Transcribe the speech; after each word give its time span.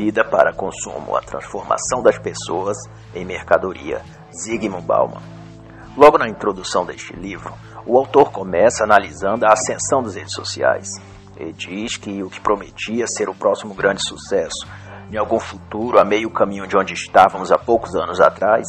vida 0.00 0.24
para 0.24 0.54
consumo, 0.54 1.14
a 1.14 1.20
transformação 1.20 2.02
das 2.02 2.18
pessoas 2.18 2.78
em 3.14 3.22
mercadoria. 3.22 4.00
Zygmunt 4.32 4.86
Bauman. 4.86 5.20
Logo 5.94 6.16
na 6.16 6.26
introdução 6.26 6.86
deste 6.86 7.12
livro, 7.12 7.52
o 7.84 7.98
autor 7.98 8.32
começa 8.32 8.82
analisando 8.82 9.44
a 9.44 9.52
ascensão 9.52 10.02
das 10.02 10.14
redes 10.14 10.32
sociais. 10.32 10.88
Ele 11.36 11.52
diz 11.52 11.98
que 11.98 12.22
o 12.22 12.30
que 12.30 12.40
prometia 12.40 13.06
ser 13.06 13.28
o 13.28 13.34
próximo 13.34 13.74
grande 13.74 14.02
sucesso, 14.02 14.66
em 15.12 15.18
algum 15.18 15.38
futuro 15.38 16.00
a 16.00 16.04
meio 16.04 16.30
caminho 16.30 16.66
de 16.66 16.78
onde 16.78 16.94
estávamos 16.94 17.52
há 17.52 17.58
poucos 17.58 17.94
anos 17.94 18.20
atrás, 18.20 18.66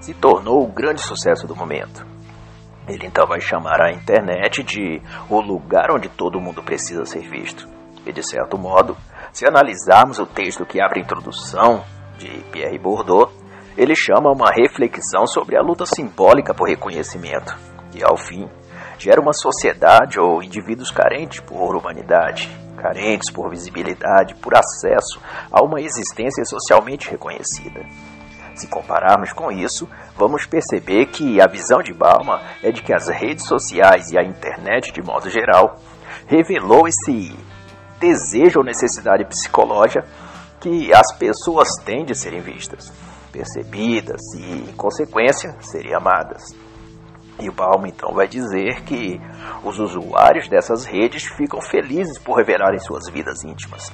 se 0.00 0.14
tornou 0.14 0.64
o 0.64 0.72
grande 0.72 1.00
sucesso 1.00 1.46
do 1.46 1.54
momento. 1.54 2.04
Ele 2.88 3.06
então 3.06 3.24
vai 3.24 3.40
chamar 3.40 3.80
a 3.80 3.92
internet 3.92 4.64
de 4.64 5.00
o 5.30 5.40
lugar 5.40 5.92
onde 5.92 6.08
todo 6.08 6.40
mundo 6.40 6.60
precisa 6.60 7.04
ser 7.04 7.28
visto. 7.30 7.68
E 8.04 8.12
de 8.12 8.22
certo 8.22 8.58
modo, 8.58 8.96
se 9.36 9.46
analisarmos 9.46 10.18
o 10.18 10.24
texto 10.24 10.64
que 10.64 10.80
abre 10.80 10.98
a 10.98 11.02
introdução 11.02 11.84
de 12.16 12.42
Pierre 12.50 12.78
Bourdieu, 12.78 13.30
ele 13.76 13.94
chama 13.94 14.32
uma 14.32 14.50
reflexão 14.50 15.26
sobre 15.26 15.58
a 15.58 15.60
luta 15.60 15.84
simbólica 15.84 16.54
por 16.54 16.66
reconhecimento, 16.66 17.54
que 17.92 18.02
ao 18.02 18.16
fim 18.16 18.48
gera 18.96 19.20
uma 19.20 19.34
sociedade 19.34 20.18
ou 20.18 20.42
indivíduos 20.42 20.90
carentes 20.90 21.40
por 21.40 21.76
humanidade, 21.76 22.48
carentes 22.78 23.30
por 23.30 23.50
visibilidade, 23.50 24.34
por 24.36 24.54
acesso 24.56 25.20
a 25.52 25.62
uma 25.62 25.82
existência 25.82 26.42
socialmente 26.46 27.10
reconhecida. 27.10 27.84
Se 28.54 28.66
compararmos 28.68 29.34
com 29.34 29.52
isso, 29.52 29.86
vamos 30.16 30.46
perceber 30.46 31.08
que 31.08 31.42
a 31.42 31.46
visão 31.46 31.82
de 31.82 31.92
Bauman 31.92 32.40
é 32.62 32.72
de 32.72 32.80
que 32.82 32.94
as 32.94 33.06
redes 33.08 33.46
sociais 33.46 34.10
e 34.10 34.18
a 34.18 34.24
internet 34.24 34.92
de 34.92 35.02
modo 35.02 35.28
geral 35.28 35.76
revelou 36.26 36.88
esse 36.88 37.36
desejo 37.98 38.60
ou 38.60 38.64
necessidade 38.64 39.24
psicológica 39.24 40.04
que 40.60 40.92
as 40.92 41.12
pessoas 41.16 41.68
têm 41.84 42.04
de 42.04 42.14
serem 42.14 42.40
vistas, 42.40 42.92
percebidas 43.32 44.20
e, 44.34 44.70
em 44.70 44.72
consequência, 44.72 45.54
serem 45.60 45.94
amadas. 45.94 46.42
E 47.38 47.48
o 47.48 47.52
Bauman 47.52 47.88
então 47.88 48.14
vai 48.14 48.26
dizer 48.26 48.82
que 48.82 49.20
os 49.62 49.78
usuários 49.78 50.48
dessas 50.48 50.84
redes 50.84 51.24
ficam 51.24 51.60
felizes 51.60 52.18
por 52.18 52.36
revelarem 52.36 52.78
suas 52.78 53.10
vidas 53.12 53.44
íntimas 53.44 53.92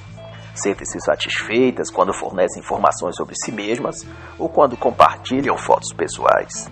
sentem-se 0.55 0.99
satisfeitas 0.99 1.89
quando 1.89 2.13
fornecem 2.13 2.61
informações 2.61 3.15
sobre 3.15 3.35
si 3.35 3.51
mesmas 3.51 4.05
ou 4.37 4.47
quando 4.47 4.77
compartilham 4.77 5.57
fotos 5.57 5.91
pessoais. 5.93 6.69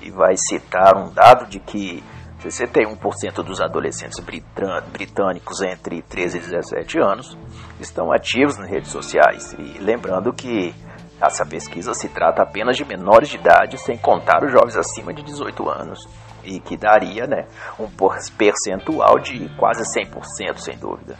E 0.00 0.10
vai 0.10 0.36
citar 0.36 0.96
um 0.96 1.12
dado 1.12 1.46
de 1.46 1.58
que 1.58 2.02
61% 2.48 3.42
dos 3.42 3.60
adolescentes 3.60 4.18
britânicos 4.92 5.62
entre 5.62 6.02
13 6.02 6.38
e 6.38 6.40
17 6.40 6.98
anos 6.98 7.38
estão 7.80 8.12
ativos 8.12 8.58
nas 8.58 8.68
redes 8.68 8.90
sociais. 8.90 9.54
E 9.58 9.78
lembrando 9.78 10.32
que 10.32 10.74
essa 11.20 11.46
pesquisa 11.46 11.94
se 11.94 12.08
trata 12.08 12.42
apenas 12.42 12.76
de 12.76 12.84
menores 12.84 13.28
de 13.28 13.36
idade, 13.36 13.78
sem 13.78 13.96
contar 13.96 14.44
os 14.44 14.52
jovens 14.52 14.76
acima 14.76 15.12
de 15.12 15.22
18 15.22 15.68
anos, 15.68 15.98
e 16.44 16.60
que 16.60 16.76
daria 16.76 17.26
né, 17.26 17.46
um 17.78 17.88
percentual 18.36 19.18
de 19.18 19.48
quase 19.56 19.82
100%, 19.98 20.58
sem 20.58 20.76
dúvida 20.76 21.16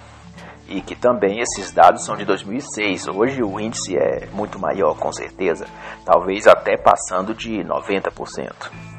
e 0.68 0.80
que 0.80 0.94
também 0.94 1.40
esses 1.40 1.70
dados 1.72 2.04
são 2.04 2.16
de 2.16 2.24
2006. 2.24 3.08
Hoje 3.08 3.42
o 3.42 3.60
índice 3.60 3.96
é 3.96 4.26
muito 4.32 4.58
maior, 4.58 4.96
com 4.96 5.12
certeza, 5.12 5.66
talvez 6.04 6.46
até 6.46 6.76
passando 6.76 7.34
de 7.34 7.62
90%. 7.62 8.93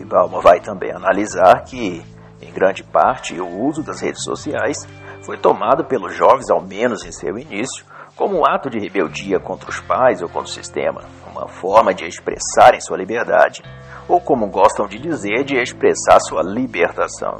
E 0.00 0.04
Balma 0.04 0.40
vai 0.40 0.60
também 0.60 0.90
analisar 0.92 1.62
que, 1.64 2.02
em 2.40 2.52
grande 2.52 2.82
parte, 2.82 3.38
o 3.38 3.46
uso 3.66 3.82
das 3.82 4.00
redes 4.00 4.24
sociais 4.24 4.88
foi 5.22 5.36
tomado 5.36 5.84
pelos 5.84 6.16
jovens, 6.16 6.50
ao 6.50 6.62
menos 6.62 7.04
em 7.04 7.12
seu 7.12 7.36
início, 7.36 7.84
como 8.16 8.38
um 8.38 8.46
ato 8.46 8.70
de 8.70 8.78
rebeldia 8.78 9.38
contra 9.38 9.68
os 9.68 9.78
pais 9.80 10.22
ou 10.22 10.28
contra 10.28 10.48
o 10.48 10.54
sistema, 10.54 11.02
uma 11.30 11.46
forma 11.48 11.92
de 11.92 12.06
expressarem 12.06 12.80
sua 12.80 12.96
liberdade, 12.96 13.62
ou 14.08 14.20
como 14.22 14.48
gostam 14.48 14.86
de 14.86 14.98
dizer, 14.98 15.44
de 15.44 15.56
expressar 15.56 16.18
sua 16.20 16.42
libertação. 16.42 17.38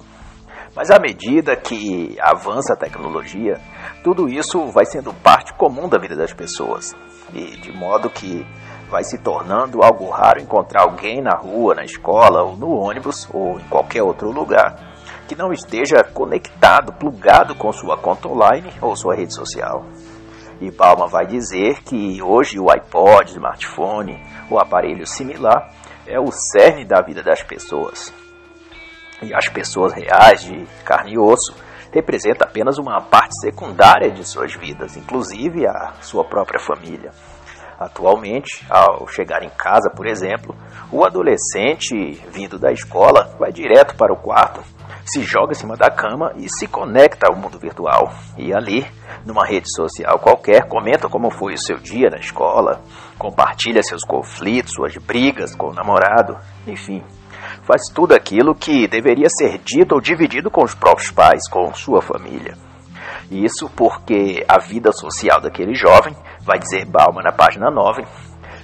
Mas 0.77 0.91
à 0.91 1.01
medida 1.01 1.57
que 1.57 2.17
avança 2.21 2.75
a 2.75 2.77
tecnologia, 2.77 3.59
tudo 4.05 4.29
isso 4.29 4.67
vai 4.67 4.85
sendo 4.85 5.15
parte 5.15 5.55
comum 5.55 5.89
da 5.89 5.99
vida 5.99 6.15
das 6.15 6.33
pessoas. 6.33 6.95
E 7.33 7.57
de 7.57 7.73
modo 7.73 8.11
que 8.11 8.47
vai 8.91 9.05
se 9.05 9.19
tornando 9.19 9.83
algo 9.83 10.11
raro 10.11 10.41
encontrar 10.41 10.83
alguém 10.83 11.23
na 11.23 11.37
rua, 11.37 11.75
na 11.75 11.85
escola 11.85 12.43
ou 12.43 12.57
no 12.57 12.71
ônibus 12.71 13.29
ou 13.33 13.59
em 13.59 13.65
qualquer 13.69 14.03
outro 14.03 14.31
lugar 14.31 14.91
que 15.29 15.37
não 15.37 15.53
esteja 15.53 16.03
conectado, 16.03 16.93
plugado 16.93 17.55
com 17.55 17.73
sua 17.73 17.97
conta 17.97 18.29
online 18.29 18.73
ou 18.83 18.97
sua 18.97 19.15
rede 19.15 19.33
social. 19.33 19.87
E 20.61 20.73
Palma 20.73 21.07
vai 21.07 21.25
dizer 21.25 21.83
que 21.85 22.21
hoje 22.21 22.59
o 22.59 22.71
iPod, 22.71 23.31
smartphone 23.31 24.21
ou 24.51 24.59
aparelho 24.59 25.07
similar 25.07 25.71
é 26.07 26.19
o 26.19 26.33
cerne 26.33 26.85
da 26.85 27.01
vida 27.01 27.23
das 27.23 27.43
pessoas 27.43 28.13
e 29.23 29.35
as 29.35 29.49
pessoas 29.49 29.93
reais 29.93 30.43
de 30.43 30.67
carne 30.85 31.13
e 31.13 31.19
osso 31.19 31.55
representa 31.93 32.45
apenas 32.45 32.79
uma 32.79 33.01
parte 33.01 33.39
secundária 33.41 34.11
de 34.11 34.25
suas 34.25 34.55
vidas, 34.55 34.97
inclusive 34.97 35.67
a 35.67 35.95
sua 36.01 36.25
própria 36.25 36.61
família. 36.61 37.11
Atualmente, 37.81 38.63
ao 38.69 39.09
chegar 39.09 39.43
em 39.43 39.49
casa, 39.49 39.89
por 39.89 40.07
exemplo, 40.07 40.55
o 40.93 41.03
adolescente 41.03 42.13
vindo 42.31 42.59
da 42.59 42.71
escola 42.71 43.35
vai 43.39 43.51
direto 43.51 43.97
para 43.97 44.13
o 44.13 44.17
quarto, 44.17 44.63
se 45.07 45.23
joga 45.23 45.53
em 45.53 45.55
cima 45.55 45.79
da 45.79 45.91
cama 45.91 46.31
e 46.37 46.47
se 46.47 46.67
conecta 46.67 47.27
ao 47.27 47.37
mundo 47.37 47.59
virtual. 47.59 48.13
E 48.37 48.53
ali, 48.53 48.87
numa 49.25 49.47
rede 49.47 49.73
social 49.75 50.19
qualquer, 50.19 50.69
comenta 50.69 51.09
como 51.09 51.31
foi 51.31 51.55
o 51.55 51.59
seu 51.59 51.79
dia 51.79 52.11
na 52.11 52.19
escola, 52.19 52.83
compartilha 53.19 53.83
seus 53.83 54.05
conflitos, 54.05 54.75
suas 54.75 54.95
brigas 54.99 55.55
com 55.57 55.69
o 55.71 55.75
namorado, 55.75 56.37
enfim, 56.67 57.03
faz 57.63 57.85
tudo 57.95 58.15
aquilo 58.15 58.55
que 58.55 58.87
deveria 58.87 59.31
ser 59.31 59.57
dito 59.57 59.95
ou 59.95 60.03
dividido 60.03 60.51
com 60.51 60.63
os 60.63 60.75
próprios 60.75 61.11
pais, 61.11 61.49
com 61.49 61.73
sua 61.73 62.03
família. 62.03 62.55
Isso 63.31 63.71
porque 63.77 64.45
a 64.49 64.59
vida 64.59 64.93
social 64.93 65.41
daquele 65.41 65.73
jovem, 65.73 66.15
vai 66.43 66.59
dizer 66.59 66.85
Bauman 66.87 67.23
na 67.23 67.33
página 67.33 67.71
9, 67.71 68.05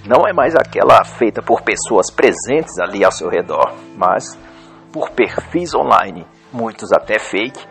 não 0.06 0.26
é 0.26 0.32
mais 0.32 0.54
aquela 0.54 1.04
feita 1.04 1.42
por 1.42 1.62
pessoas 1.62 2.10
presentes 2.10 2.78
ali 2.78 3.04
ao 3.04 3.10
seu 3.10 3.28
redor, 3.28 3.72
mas 3.96 4.38
por 4.92 5.10
perfis 5.10 5.74
online, 5.74 6.26
muitos 6.52 6.92
até 6.92 7.18
fake, 7.18 7.66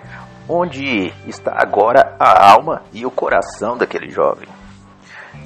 onde 0.48 1.14
está 1.26 1.54
agora 1.58 2.16
a 2.20 2.52
alma 2.52 2.84
e 2.94 3.06
o 3.06 3.12
coração 3.12 3.78
daquele 3.78 4.10
jovem. 4.10 4.48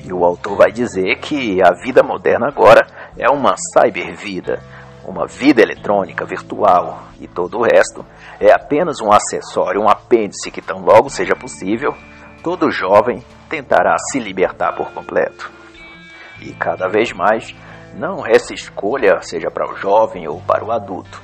E 0.04 0.12
o 0.12 0.26
autor 0.26 0.58
vai 0.58 0.72
dizer 0.72 1.20
que 1.20 1.62
a 1.62 1.72
vida 1.84 2.04
moderna 2.04 2.48
agora 2.48 2.86
é 3.18 3.30
uma 3.30 3.56
cybervida, 3.58 4.60
uma 5.06 5.26
vida 5.26 5.62
eletrônica, 5.62 6.26
virtual 6.26 7.04
e 7.20 7.28
todo 7.28 7.60
o 7.60 7.64
resto 7.64 8.06
é 8.40 8.52
apenas 8.52 9.02
um 9.02 9.12
acessório, 9.12 9.82
um 9.82 9.90
apêndice 9.90 10.52
que 10.52 10.62
tão 10.62 10.80
logo 10.80 11.10
seja 11.10 11.36
possível, 11.36 11.94
todo 12.44 12.72
jovem 12.72 13.24
tentará 13.50 13.96
se 14.12 14.20
libertar 14.20 14.76
por 14.76 14.92
completo. 14.92 15.52
E 16.42 16.54
cada 16.54 16.88
vez 16.88 17.12
mais 17.12 17.54
não 17.96 18.26
essa 18.26 18.54
escolha 18.54 19.22
seja 19.22 19.50
para 19.52 19.72
o 19.72 19.76
jovem 19.76 20.28
ou 20.28 20.40
para 20.42 20.64
o 20.64 20.72
adulto, 20.72 21.20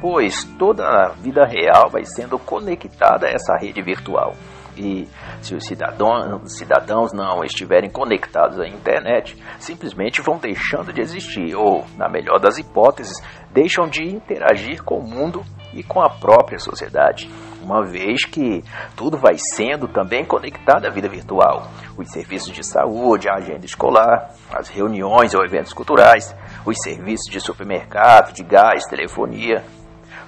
pois 0.00 0.44
toda 0.58 0.84
a 0.84 1.08
vida 1.08 1.44
real 1.44 1.90
vai 1.90 2.04
sendo 2.04 2.38
conectada 2.38 3.26
a 3.26 3.30
essa 3.30 3.56
rede 3.60 3.82
virtual. 3.82 4.34
E 4.76 5.06
se 5.42 5.54
os 5.54 5.66
cidadãos, 5.66 6.56
cidadãos 6.56 7.12
não 7.12 7.42
estiverem 7.44 7.90
conectados 7.90 8.58
à 8.58 8.66
internet, 8.66 9.36
simplesmente 9.58 10.22
vão 10.22 10.38
deixando 10.38 10.92
de 10.92 11.00
existir, 11.00 11.54
ou, 11.54 11.84
na 11.96 12.08
melhor 12.08 12.38
das 12.38 12.56
hipóteses, 12.56 13.20
deixam 13.50 13.88
de 13.88 14.04
interagir 14.04 14.82
com 14.82 14.98
o 14.98 15.06
mundo 15.06 15.42
e 15.74 15.82
com 15.82 16.00
a 16.00 16.08
própria 16.08 16.58
sociedade, 16.58 17.28
uma 17.62 17.84
vez 17.84 18.24
que 18.24 18.62
tudo 18.96 19.18
vai 19.18 19.36
sendo 19.36 19.86
também 19.88 20.24
conectado 20.24 20.86
à 20.86 20.90
vida 20.90 21.08
virtual. 21.08 21.68
Os 21.96 22.10
serviços 22.10 22.52
de 22.52 22.64
saúde, 22.64 23.28
a 23.28 23.34
agenda 23.34 23.64
escolar, 23.64 24.30
as 24.52 24.68
reuniões 24.68 25.34
ou 25.34 25.44
eventos 25.44 25.72
culturais, 25.72 26.34
os 26.64 26.76
serviços 26.82 27.30
de 27.30 27.40
supermercado, 27.40 28.32
de 28.32 28.42
gás, 28.42 28.84
telefonia, 28.86 29.64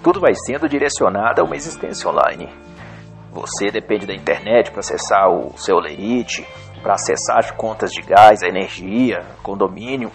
tudo 0.02 0.20
vai 0.20 0.34
sendo 0.34 0.68
direcionado 0.68 1.40
a 1.40 1.44
uma 1.44 1.56
existência 1.56 2.10
online. 2.10 2.48
Você 3.32 3.70
depende 3.70 4.06
da 4.06 4.14
internet 4.14 4.70
para 4.70 4.80
acessar 4.80 5.30
o 5.30 5.56
seu 5.56 5.78
lerite, 5.78 6.46
para 6.82 6.94
acessar 6.94 7.38
as 7.38 7.50
contas 7.52 7.90
de 7.90 8.02
gás, 8.02 8.42
a 8.42 8.48
energia, 8.48 9.24
condomínio. 9.42 10.10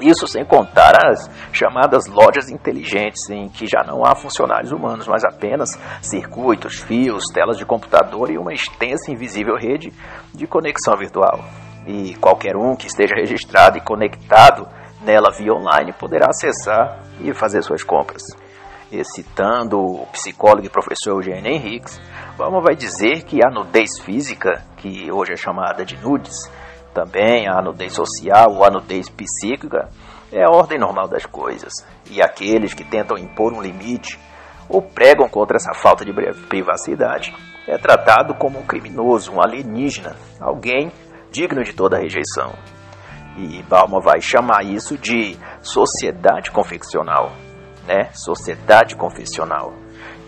Isso 0.00 0.26
sem 0.26 0.44
contar 0.44 0.92
as 1.06 1.30
chamadas 1.52 2.06
lojas 2.06 2.48
inteligentes, 2.50 3.28
em 3.30 3.48
que 3.48 3.66
já 3.66 3.84
não 3.86 4.04
há 4.04 4.16
funcionários 4.16 4.72
humanos, 4.72 5.06
mas 5.06 5.24
apenas 5.24 5.78
circuitos, 6.00 6.80
fios, 6.80 7.24
telas 7.32 7.56
de 7.56 7.64
computador 7.64 8.30
e 8.30 8.38
uma 8.38 8.52
extensa 8.52 9.10
e 9.10 9.14
invisível 9.14 9.54
rede 9.56 9.92
de 10.34 10.46
conexão 10.46 10.96
virtual. 10.98 11.44
E 11.86 12.14
qualquer 12.16 12.56
um 12.56 12.74
que 12.74 12.86
esteja 12.86 13.14
registrado 13.14 13.78
e 13.78 13.80
conectado 13.80 14.66
nela 15.02 15.30
via 15.30 15.52
online 15.52 15.92
poderá 15.92 16.28
acessar 16.30 17.02
e 17.20 17.32
fazer 17.34 17.62
suas 17.62 17.82
compras. 17.82 18.22
E 18.90 19.02
citando 19.04 19.80
o 19.80 20.06
psicólogo 20.12 20.66
e 20.66 20.70
professor 20.70 21.12
Eugênio 21.12 21.50
Henriques, 21.50 22.00
Bauman 22.36 22.60
vai 22.60 22.74
dizer 22.74 23.22
que 23.24 23.40
a 23.44 23.50
nudez 23.50 24.00
física, 24.02 24.62
que 24.76 25.10
hoje 25.10 25.32
é 25.32 25.36
chamada 25.36 25.84
de 25.84 25.96
nudes, 25.96 26.36
também 26.92 27.48
a 27.48 27.60
nudez 27.62 27.94
social 27.94 28.52
ou 28.52 28.64
a 28.64 28.70
nudez 28.70 29.08
psíquica, 29.08 29.88
é 30.30 30.44
a 30.44 30.50
ordem 30.50 30.78
normal 30.78 31.08
das 31.08 31.26
coisas. 31.26 31.72
E 32.10 32.22
aqueles 32.22 32.74
que 32.74 32.84
tentam 32.84 33.18
impor 33.18 33.52
um 33.52 33.60
limite 33.60 34.18
ou 34.68 34.80
pregam 34.80 35.28
contra 35.28 35.56
essa 35.56 35.74
falta 35.74 36.04
de 36.04 36.12
privacidade 36.48 37.34
é 37.66 37.76
tratado 37.76 38.34
como 38.34 38.58
um 38.58 38.66
criminoso, 38.66 39.32
um 39.32 39.42
alienígena, 39.42 40.16
alguém 40.40 40.90
digno 41.30 41.62
de 41.62 41.72
toda 41.72 41.98
rejeição. 41.98 42.52
E 43.36 43.62
Balma 43.62 44.00
vai 44.00 44.20
chamar 44.20 44.62
isso 44.64 44.98
de 44.98 45.38
sociedade 45.62 46.50
confeccional, 46.50 47.32
né? 47.86 48.10
Sociedade 48.12 48.94
confessional. 48.96 49.72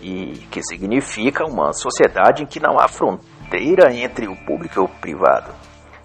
E 0.01 0.45
que 0.51 0.63
significa 0.63 1.45
uma 1.45 1.71
sociedade 1.73 2.43
em 2.43 2.45
que 2.45 2.59
não 2.59 2.79
há 2.79 2.87
fronteira 2.87 3.93
entre 3.93 4.27
o 4.27 4.35
público 4.45 4.79
e 4.79 4.83
o 4.83 4.87
privado. 4.87 5.53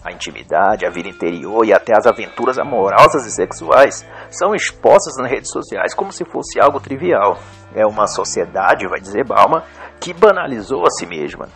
A 0.02 0.12
intimidade, 0.12 0.86
a 0.86 0.90
vida 0.90 1.08
interior 1.08 1.66
e 1.66 1.74
até 1.74 1.94
as 1.94 2.06
aventuras 2.06 2.58
amorosas 2.58 3.26
e 3.26 3.30
sexuais 3.30 4.06
são 4.30 4.54
expostas 4.54 5.14
nas 5.18 5.30
redes 5.30 5.50
sociais 5.50 5.94
como 5.94 6.10
se 6.10 6.24
fosse 6.24 6.58
algo 6.58 6.80
trivial. 6.80 7.38
É 7.74 7.84
uma 7.84 8.06
sociedade, 8.06 8.88
vai 8.88 8.98
dizer 8.98 9.24
Balma, 9.24 9.64
que 10.00 10.14
banalizou 10.14 10.84
a 10.86 10.90
si 10.90 11.04
mesma. 11.04 11.48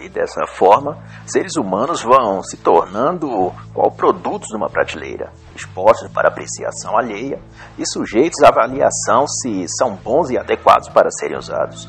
E 0.00 0.08
dessa 0.08 0.46
forma, 0.46 0.96
seres 1.26 1.56
humanos 1.56 2.02
vão 2.02 2.42
se 2.42 2.56
tornando 2.56 3.52
qual 3.74 3.90
produtos 3.90 4.48
numa 4.52 4.70
prateleira, 4.70 5.30
expostos 5.54 6.10
para 6.10 6.28
apreciação 6.28 6.96
alheia 6.96 7.38
e 7.76 7.86
sujeitos 7.86 8.42
à 8.42 8.48
avaliação 8.48 9.26
se 9.26 9.66
são 9.68 9.96
bons 9.96 10.30
e 10.30 10.38
adequados 10.38 10.88
para 10.88 11.10
serem 11.10 11.36
usados. 11.36 11.86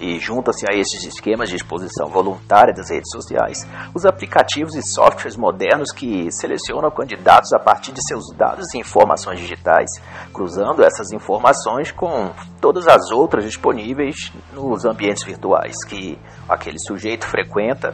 E 0.00 0.18
junta-se 0.20 0.64
a 0.70 0.76
esses 0.76 1.04
esquemas 1.04 1.48
de 1.48 1.56
exposição 1.56 2.08
voluntária 2.08 2.72
das 2.72 2.88
redes 2.88 3.10
sociais, 3.10 3.66
os 3.92 4.06
aplicativos 4.06 4.76
e 4.76 4.82
softwares 4.82 5.36
modernos 5.36 5.90
que 5.90 6.30
selecionam 6.30 6.90
candidatos 6.90 7.52
a 7.52 7.58
partir 7.58 7.92
de 7.92 8.06
seus 8.06 8.32
dados 8.36 8.72
e 8.74 8.78
informações 8.78 9.40
digitais, 9.40 9.90
cruzando 10.32 10.84
essas 10.84 11.10
informações 11.10 11.90
com 11.90 12.32
todas 12.60 12.86
as 12.86 13.10
outras 13.10 13.44
disponíveis 13.44 14.32
nos 14.52 14.84
ambientes 14.84 15.24
virtuais 15.24 15.74
que 15.88 16.16
aquele 16.48 16.78
sujeito 16.78 17.26
frequenta 17.26 17.92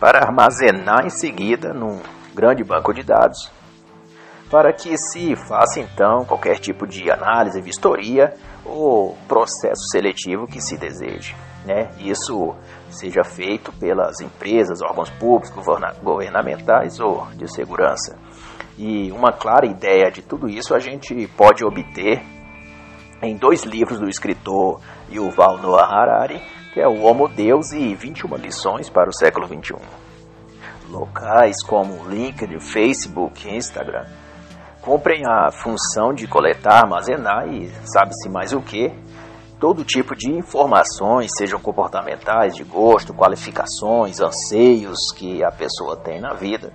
para 0.00 0.26
armazenar 0.26 1.06
em 1.06 1.10
seguida 1.10 1.72
num 1.72 2.00
grande 2.34 2.64
banco 2.64 2.92
de 2.92 3.02
dados, 3.02 3.50
para 4.50 4.72
que 4.72 4.96
se 4.96 5.36
faça 5.36 5.80
então 5.80 6.24
qualquer 6.24 6.58
tipo 6.58 6.86
de 6.86 7.10
análise, 7.10 7.60
vistoria 7.60 8.34
o 8.68 9.16
processo 9.26 9.82
seletivo 9.90 10.46
que 10.46 10.60
se 10.60 10.76
deseje. 10.76 11.34
Né? 11.64 11.90
Isso 11.98 12.54
seja 12.90 13.24
feito 13.24 13.72
pelas 13.72 14.20
empresas, 14.20 14.80
órgãos 14.82 15.10
públicos, 15.10 15.64
governamentais 16.02 17.00
ou 17.00 17.26
de 17.34 17.52
segurança. 17.52 18.16
E 18.76 19.10
uma 19.10 19.32
clara 19.32 19.66
ideia 19.66 20.10
de 20.10 20.22
tudo 20.22 20.48
isso 20.48 20.74
a 20.74 20.78
gente 20.78 21.26
pode 21.36 21.64
obter 21.64 22.22
em 23.20 23.36
dois 23.36 23.64
livros 23.64 23.98
do 23.98 24.08
escritor 24.08 24.80
Yuval 25.10 25.58
Noah 25.58 25.84
Harari, 25.84 26.40
que 26.72 26.80
é 26.80 26.86
o 26.86 27.02
Homo 27.02 27.28
Deus 27.28 27.72
e 27.72 27.94
21 27.94 28.36
lições 28.36 28.88
para 28.88 29.08
o 29.08 29.12
século 29.12 29.46
21. 29.46 29.78
Locais 30.88 31.62
como 31.64 32.08
LinkedIn, 32.08 32.60
Facebook, 32.60 33.48
Instagram 33.48 34.06
cumprem 34.88 35.22
a 35.26 35.50
função 35.52 36.14
de 36.14 36.26
coletar, 36.26 36.84
armazenar 36.84 37.46
e 37.46 37.70
sabe-se 37.92 38.26
mais 38.30 38.54
o 38.54 38.62
que, 38.62 38.90
todo 39.60 39.84
tipo 39.84 40.16
de 40.16 40.30
informações, 40.30 41.30
sejam 41.36 41.60
comportamentais, 41.60 42.54
de 42.54 42.64
gosto, 42.64 43.12
qualificações, 43.12 44.18
anseios 44.18 45.12
que 45.14 45.44
a 45.44 45.52
pessoa 45.52 45.94
tem 45.94 46.22
na 46.22 46.32
vida. 46.32 46.72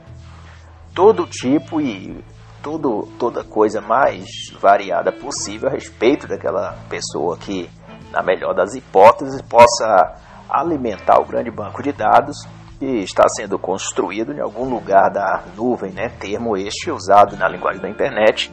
Todo 0.94 1.26
tipo 1.26 1.82
e 1.82 2.24
tudo, 2.62 3.10
toda 3.18 3.44
coisa 3.44 3.82
mais 3.82 4.28
variada 4.62 5.12
possível 5.12 5.70
a 5.70 5.72
respeito 5.72 6.28
daquela 6.28 6.78
pessoa 6.88 7.36
que, 7.36 7.68
na 8.12 8.22
melhor 8.22 8.54
das 8.54 8.76
hipóteses, 8.76 9.42
possa 9.42 10.22
alimentar 10.48 11.20
o 11.20 11.26
grande 11.26 11.50
banco 11.50 11.82
de 11.82 11.92
dados 11.92 12.38
que 12.84 13.00
está 13.00 13.24
sendo 13.30 13.58
construído 13.58 14.34
em 14.34 14.42
algum 14.42 14.70
lugar 14.70 15.10
da 15.10 15.46
nuvem, 15.56 15.94
né? 15.94 16.10
termo 16.20 16.58
este 16.58 16.92
usado 16.92 17.38
na 17.38 17.48
linguagem 17.48 17.82
da 17.82 17.90
internet, 17.90 18.52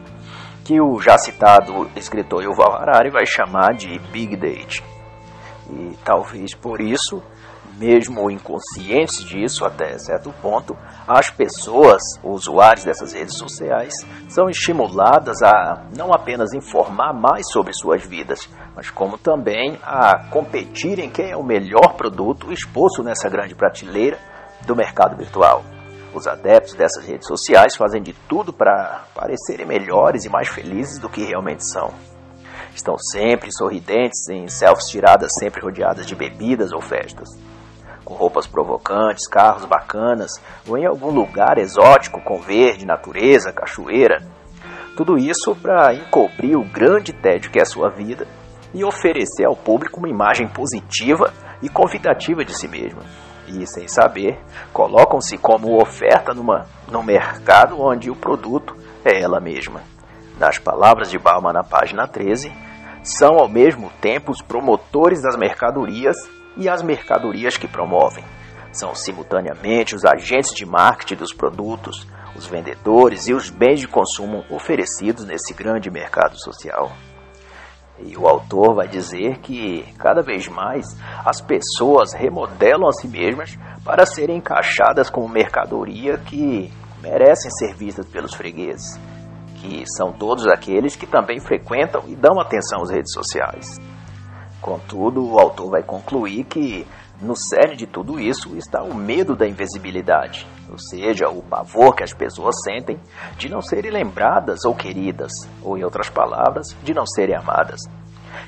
que 0.64 0.80
o 0.80 1.00
já 1.00 1.18
citado 1.18 1.90
escritor 1.96 2.44
Yuval 2.44 2.76
Harari 2.76 3.10
vai 3.10 3.26
chamar 3.26 3.74
de 3.74 3.98
Big 4.12 4.36
Data. 4.36 4.84
E 5.68 5.96
talvez 6.04 6.54
por 6.54 6.80
isso, 6.80 7.20
mesmo 7.80 8.30
inconscientes 8.30 9.24
disso 9.24 9.64
até 9.64 9.96
certo 9.98 10.30
ponto, 10.42 10.76
as 11.08 11.30
pessoas, 11.30 12.02
usuários 12.22 12.84
dessas 12.84 13.14
redes 13.14 13.38
sociais, 13.38 13.94
são 14.28 14.50
estimuladas 14.50 15.42
a 15.42 15.86
não 15.96 16.12
apenas 16.12 16.52
informar 16.52 17.14
mais 17.14 17.50
sobre 17.50 17.72
suas 17.72 18.04
vidas, 18.04 18.46
mas 18.76 18.90
como 18.90 19.16
também 19.16 19.78
a 19.82 20.28
competirem 20.28 21.08
quem 21.08 21.30
é 21.30 21.36
o 21.36 21.42
melhor 21.42 21.94
produto 21.94 22.52
exposto 22.52 23.02
nessa 23.02 23.30
grande 23.30 23.54
prateleira 23.54 24.18
do 24.66 24.76
mercado 24.76 25.16
virtual. 25.16 25.64
Os 26.12 26.26
adeptos 26.26 26.74
dessas 26.74 27.06
redes 27.06 27.26
sociais 27.26 27.76
fazem 27.76 28.02
de 28.02 28.12
tudo 28.28 28.52
para 28.52 29.04
parecerem 29.14 29.64
melhores 29.64 30.26
e 30.26 30.28
mais 30.28 30.48
felizes 30.48 30.98
do 30.98 31.08
que 31.08 31.24
realmente 31.24 31.64
são. 31.64 31.94
Estão 32.74 32.98
sempre 32.98 33.50
sorridentes 33.50 34.28
em 34.28 34.48
selfies 34.48 34.88
tiradas 34.88 35.30
sempre 35.38 35.62
rodeadas 35.62 36.06
de 36.06 36.14
bebidas 36.14 36.72
ou 36.72 36.80
festas. 36.82 37.28
Com 38.10 38.16
roupas 38.16 38.44
provocantes, 38.44 39.28
carros 39.28 39.64
bacanas 39.66 40.32
ou 40.68 40.76
em 40.76 40.84
algum 40.84 41.12
lugar 41.12 41.58
exótico 41.58 42.20
com 42.20 42.40
verde, 42.40 42.84
natureza, 42.84 43.52
cachoeira. 43.52 44.26
Tudo 44.96 45.16
isso 45.16 45.54
para 45.54 45.94
encobrir 45.94 46.56
o 46.56 46.64
grande 46.64 47.12
tédio 47.12 47.52
que 47.52 47.60
é 47.60 47.62
a 47.62 47.64
sua 47.64 47.88
vida 47.88 48.26
e 48.74 48.82
oferecer 48.82 49.46
ao 49.46 49.54
público 49.54 50.00
uma 50.00 50.08
imagem 50.08 50.48
positiva 50.48 51.32
e 51.62 51.68
convidativa 51.68 52.44
de 52.44 52.52
si 52.52 52.66
mesmo. 52.66 53.00
E 53.46 53.64
sem 53.64 53.86
saber, 53.86 54.40
colocam-se 54.72 55.38
como 55.38 55.80
oferta 55.80 56.34
numa, 56.34 56.66
no 56.90 57.04
mercado 57.04 57.80
onde 57.80 58.10
o 58.10 58.16
produto 58.16 58.74
é 59.04 59.22
ela 59.22 59.38
mesma. 59.38 59.82
Nas 60.36 60.58
palavras 60.58 61.12
de 61.12 61.18
Balma 61.18 61.52
na 61.52 61.62
página 61.62 62.08
13, 62.08 62.52
são 63.04 63.38
ao 63.38 63.48
mesmo 63.48 63.88
tempo 64.00 64.32
os 64.32 64.42
promotores 64.42 65.22
das 65.22 65.36
mercadorias 65.36 66.16
e 66.56 66.68
as 66.68 66.82
mercadorias 66.82 67.56
que 67.56 67.68
promovem. 67.68 68.24
São 68.72 68.94
simultaneamente 68.94 69.94
os 69.94 70.04
agentes 70.04 70.54
de 70.54 70.64
marketing 70.64 71.16
dos 71.16 71.32
produtos, 71.32 72.06
os 72.36 72.46
vendedores 72.46 73.26
e 73.26 73.34
os 73.34 73.50
bens 73.50 73.80
de 73.80 73.88
consumo 73.88 74.44
oferecidos 74.48 75.24
nesse 75.24 75.52
grande 75.52 75.90
mercado 75.90 76.40
social. 76.40 76.92
E 77.98 78.16
o 78.16 78.26
autor 78.26 78.74
vai 78.74 78.88
dizer 78.88 79.38
que 79.38 79.84
cada 79.98 80.22
vez 80.22 80.48
mais 80.48 80.86
as 81.24 81.40
pessoas 81.40 82.14
remodelam 82.14 82.88
a 82.88 82.92
si 82.92 83.08
mesmas 83.08 83.58
para 83.84 84.06
serem 84.06 84.38
encaixadas 84.38 85.10
como 85.10 85.28
mercadoria 85.28 86.16
que 86.16 86.72
merecem 87.02 87.50
ser 87.50 87.74
vistas 87.74 88.06
pelos 88.06 88.34
fregueses, 88.34 88.98
que 89.56 89.84
são 89.96 90.12
todos 90.12 90.46
aqueles 90.46 90.96
que 90.96 91.06
também 91.06 91.40
frequentam 91.40 92.02
e 92.06 92.14
dão 92.14 92.40
atenção 92.40 92.82
às 92.82 92.90
redes 92.90 93.12
sociais. 93.12 93.78
Contudo, 94.60 95.24
o 95.24 95.38
autor 95.38 95.70
vai 95.70 95.82
concluir 95.82 96.44
que 96.44 96.86
no 97.20 97.34
cerne 97.36 97.76
de 97.76 97.86
tudo 97.86 98.18
isso 98.18 98.56
está 98.56 98.82
o 98.82 98.94
medo 98.94 99.36
da 99.36 99.46
invisibilidade, 99.46 100.46
ou 100.70 100.78
seja, 100.78 101.28
o 101.28 101.42
pavor 101.42 101.94
que 101.94 102.02
as 102.02 102.14
pessoas 102.14 102.54
sentem 102.64 102.98
de 103.36 103.48
não 103.48 103.60
serem 103.60 103.90
lembradas 103.90 104.64
ou 104.64 104.74
queridas, 104.74 105.32
ou 105.62 105.76
em 105.76 105.84
outras 105.84 106.08
palavras, 106.08 106.68
de 106.82 106.94
não 106.94 107.06
serem 107.06 107.36
amadas. 107.36 107.80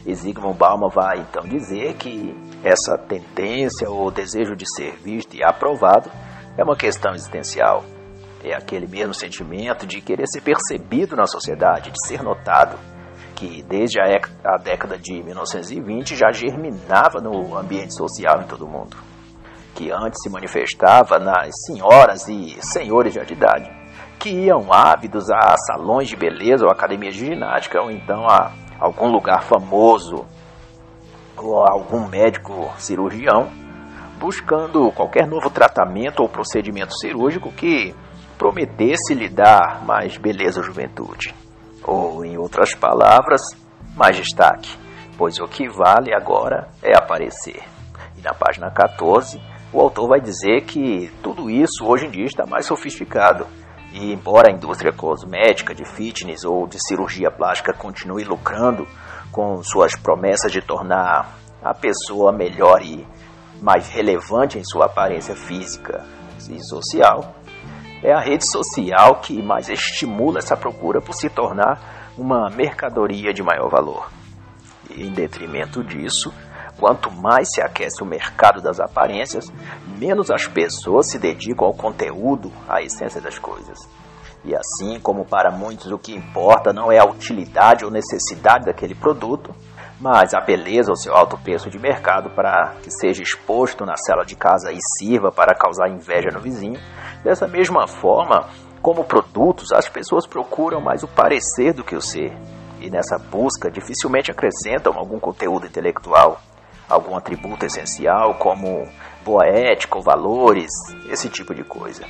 E 0.07 0.15
Zygmunt 0.15 0.57
Bauman 0.57 0.89
vai 0.89 1.19
então 1.19 1.45
dizer 1.45 1.95
que 1.95 2.35
essa 2.65 2.97
tendência 2.97 3.91
ou 3.91 4.11
desejo 4.11 4.57
de 4.57 4.65
ser 4.75 4.97
visto 4.97 5.35
e 5.35 5.45
aprovado 5.45 6.11
é 6.57 6.63
uma 6.63 6.77
questão 6.77 7.13
existencial. 7.13 7.85
É 8.43 8.55
aquele 8.55 8.87
mesmo 8.87 9.15
sentimento 9.15 9.87
de 9.87 10.01
querer 10.01 10.27
ser 10.27 10.41
percebido 10.41 11.15
na 11.15 11.27
sociedade, 11.27 11.91
de 11.91 12.07
ser 12.07 12.23
notado, 12.23 12.77
que 13.35 13.63
desde 13.63 14.01
a, 14.01 14.05
a 14.45 14.57
década 14.59 14.97
de 14.99 15.23
1920 15.23 16.17
já 16.17 16.31
germinava 16.33 17.21
no 17.21 17.57
ambiente 17.57 17.95
social 17.95 18.41
em 18.43 18.47
todo 18.47 18.65
o 18.65 18.69
mundo, 18.69 18.97
que 19.75 19.91
antes 19.91 20.23
se 20.23 20.31
manifestava 20.31 21.19
nas 21.19 21.51
senhoras 21.67 22.29
e 22.29 22.57
senhores 22.61 23.15
de 23.15 23.33
idade, 23.33 23.71
que 24.19 24.31
iam 24.31 24.73
ávidos 24.73 25.31
a 25.31 25.57
salões 25.57 26.09
de 26.09 26.17
beleza 26.17 26.65
ou 26.65 26.71
academias 26.71 27.15
de 27.15 27.27
ginástica, 27.27 27.83
ou 27.83 27.91
então 27.91 28.27
a 28.29 28.53
algum 28.79 29.11
lugar 29.11 29.43
famoso, 29.43 30.25
ou 31.37 31.57
algum 31.59 32.09
médico 32.09 32.71
cirurgião, 32.79 33.51
buscando 34.19 34.93
qualquer 34.93 35.27
novo 35.27 35.51
tratamento 35.51 36.21
ou 36.21 36.29
procedimento 36.29 36.97
cirúrgico 36.97 37.51
que 37.51 37.95
prometesse 38.39 39.15
lhe 39.15 39.29
dar 39.29 39.85
mais 39.85 40.17
beleza 40.17 40.61
à 40.61 40.63
juventude. 40.63 41.35
Ou, 41.85 42.25
em 42.25 42.37
outras 42.39 42.75
palavras, 42.75 43.43
mais 43.97 44.17
destaque, 44.17 44.77
pois 45.17 45.39
o 45.39 45.47
que 45.47 45.69
vale 45.69 46.15
agora 46.15 46.69
é 46.83 46.97
aparecer. 46.97 47.63
E 48.17 48.23
na 48.23 48.33
página 48.33 48.71
14, 48.71 49.41
o 49.73 49.81
autor 49.81 50.09
vai 50.09 50.21
dizer 50.21 50.63
que 50.63 51.11
tudo 51.23 51.49
isso 51.51 51.85
hoje 51.85 52.07
em 52.07 52.11
dia 52.11 52.27
está 52.27 52.45
mais 52.47 52.67
sofisticado. 52.67 53.47
E 53.93 54.13
embora 54.13 54.51
a 54.51 54.55
indústria 54.55 54.93
cosmética, 54.93 55.75
de 55.75 55.85
fitness 55.85 56.45
ou 56.45 56.67
de 56.67 56.79
cirurgia 56.87 57.31
plástica 57.31 57.73
continue 57.73 58.25
lucrando 58.25 58.87
com 59.31 59.63
suas 59.63 59.97
promessas 59.97 60.53
de 60.53 60.61
tornar 60.61 61.39
a 61.63 61.75
pessoa 61.75 62.33
melhor 62.33 62.83
e 62.83 63.07
mais 63.61 63.89
relevante 63.89 64.59
em 64.59 64.65
sua 64.65 64.87
aparência 64.87 65.35
física 65.35 66.05
e 66.51 66.59
social, 66.65 67.35
é 68.03 68.13
a 68.13 68.21
rede 68.21 68.51
social 68.51 69.17
que 69.17 69.41
mais 69.41 69.69
estimula 69.69 70.39
essa 70.39 70.57
procura 70.57 71.01
por 71.01 71.15
se 71.15 71.31
tornar 71.31 72.13
uma 72.19 72.51
mercadoria 72.51 73.33
de 73.33 73.43
maior 73.43 73.69
valor. 73.71 74.11
E 74.91 75.07
em 75.07 75.13
detrimento 75.13 75.83
disso, 75.85 76.33
quanto 76.79 77.11
mais 77.11 77.49
se 77.55 77.63
aquece 77.63 78.03
o 78.03 78.07
mercado 78.07 78.61
das 78.61 78.81
aparências, 78.81 79.53
menos 79.99 80.31
as 80.31 80.47
pessoas 80.47 81.11
se 81.11 81.19
dedicam 81.19 81.67
ao 81.67 81.75
conteúdo, 81.75 82.53
à 82.69 82.83
essência 82.83 83.21
das 83.21 83.39
coisas. 83.39 83.79
E 84.45 84.55
assim 84.57 84.99
como 84.99 85.25
para 85.25 85.53
muitos 85.53 85.91
o 85.93 85.99
que 85.99 86.13
importa 86.13 86.73
não 86.73 86.91
é 86.91 86.99
a 86.99 87.05
utilidade 87.05 87.85
ou 87.85 87.91
necessidade 87.91 88.67
daquele 88.67 88.95
produto, 88.95 89.55
mas 90.01 90.35
a 90.35 90.41
beleza 90.41 90.91
ou 90.91 90.97
seu 90.97 91.15
alto 91.15 91.39
preço 91.39 91.71
de 91.71 91.79
mercado 91.79 92.31
para 92.31 92.75
que 92.83 92.91
seja 92.91 93.23
exposto 93.23 93.87
na 93.87 93.97
cela 93.97 94.25
de 94.25 94.35
casa 94.35 94.73
e 94.73 94.79
sirva 94.99 95.31
para 95.31 95.55
causar 95.55 95.89
inveja 95.89 96.31
no 96.33 96.41
vizinho, 96.41 96.81
dessa 97.23 97.47
mesma 97.47 97.87
forma, 97.87 98.49
como 98.81 99.05
produtos, 99.05 99.73
as 99.73 99.89
pessoas 99.89 100.27
procuram 100.27 100.81
mais 100.81 101.03
o 101.03 101.09
parecer 101.09 101.73
do 101.73 101.85
que 101.85 101.95
o 101.95 102.01
ser. 102.01 102.33
E 102.81 102.91
nessa 102.91 103.17
busca 103.17 103.71
dificilmente 103.71 104.31
acrescentam 104.31 104.99
algum 104.99 105.21
conteúdo 105.21 105.67
intelectual, 105.67 106.41
algum 106.89 107.17
atributo 107.17 107.65
essencial 107.65 108.35
como 108.35 108.89
boa 109.25 109.47
ética 109.47 109.97
ou 109.97 110.03
valores, 110.03 110.71
esse 111.09 111.29
tipo 111.29 111.55
de 111.55 111.63
coisa. 111.63 112.05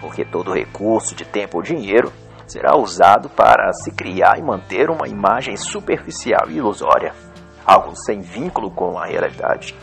Porque 0.00 0.24
todo 0.24 0.52
recurso 0.52 1.14
de 1.14 1.24
tempo 1.24 1.58
ou 1.58 1.62
dinheiro 1.62 2.12
será 2.46 2.76
usado 2.76 3.28
para 3.28 3.72
se 3.72 3.92
criar 3.92 4.38
e 4.38 4.42
manter 4.42 4.90
uma 4.90 5.06
imagem 5.06 5.56
superficial 5.56 6.50
e 6.50 6.56
ilusória, 6.56 7.14
algo 7.64 7.94
sem 7.94 8.20
vínculo 8.20 8.70
com 8.72 8.98
a 8.98 9.06
realidade. 9.06 9.74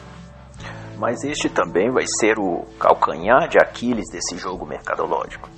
Mas 1.00 1.24
este 1.24 1.48
também 1.48 1.89
vai 1.89 2.03
ser 2.20 2.38
o 2.38 2.65
calcanhar 2.77 3.48
de 3.48 3.58
Aquiles 3.58 4.12
desse 4.12 4.38
jogo 4.38 4.65
mercadológico. 4.65 5.50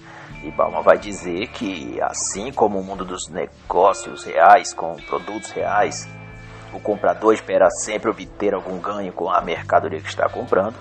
E 0.44 0.52
Balma 0.52 0.84
vai 0.84 1.00
dizer 1.00 1.48
que, 1.48 2.00
assim 2.00 2.52
como 2.52 2.80
o 2.80 2.84
mundo 2.84 3.04
dos 3.04 3.28
negócios 3.28 4.24
reais 4.24 4.72
com 4.72 4.96
produtos 4.98 5.50
reais, 5.50 6.08
o 6.72 6.80
comprador 6.80 7.34
espera 7.34 7.68
sempre 7.72 8.12
obter 8.12 8.54
algum 8.54 8.80
ganho 8.80 9.12
com 9.14 9.32
a 9.32 9.42
mercadoria 9.42 10.00
que 10.00 10.10
está 10.10 10.30
comprando. 10.30 10.76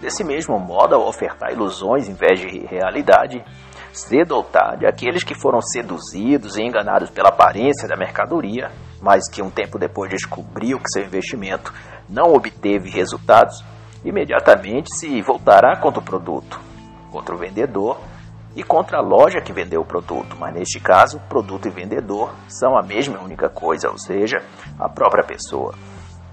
Desse 0.00 0.24
mesmo 0.24 0.58
modo, 0.58 0.94
ao 0.94 1.06
ofertar 1.06 1.52
ilusões 1.52 2.08
em 2.08 2.14
vez 2.14 2.40
de 2.40 2.66
realidade, 2.66 3.44
cedo 3.92 4.34
ou 4.34 4.42
tarde, 4.42 4.86
aqueles 4.86 5.22
que 5.22 5.38
foram 5.38 5.60
seduzidos 5.60 6.56
e 6.56 6.62
enganados 6.62 7.10
pela 7.10 7.28
aparência 7.28 7.86
da 7.86 7.96
mercadoria, 7.96 8.70
mas 8.98 9.28
que 9.30 9.42
um 9.42 9.50
tempo 9.50 9.78
depois 9.78 10.10
descobriu 10.10 10.78
que 10.78 10.88
seu 10.88 11.04
investimento 11.04 11.70
não 12.08 12.32
obteve 12.32 12.88
resultados, 12.88 13.62
imediatamente 14.04 14.94
se 14.96 15.20
voltará 15.22 15.76
contra 15.76 16.00
o 16.00 16.04
produto, 16.04 16.60
contra 17.10 17.34
o 17.34 17.38
vendedor 17.38 17.98
e 18.56 18.62
contra 18.62 18.98
a 18.98 19.02
loja 19.02 19.40
que 19.40 19.52
vendeu 19.52 19.80
o 19.80 19.86
produto, 19.86 20.36
mas 20.38 20.54
neste 20.54 20.80
caso, 20.80 21.20
produto 21.28 21.68
e 21.68 21.70
vendedor 21.70 22.34
são 22.48 22.76
a 22.76 22.82
mesma 22.82 23.20
única 23.20 23.48
coisa, 23.48 23.90
ou 23.90 23.98
seja, 23.98 24.42
a 24.78 24.88
própria 24.88 25.24
pessoa, 25.24 25.74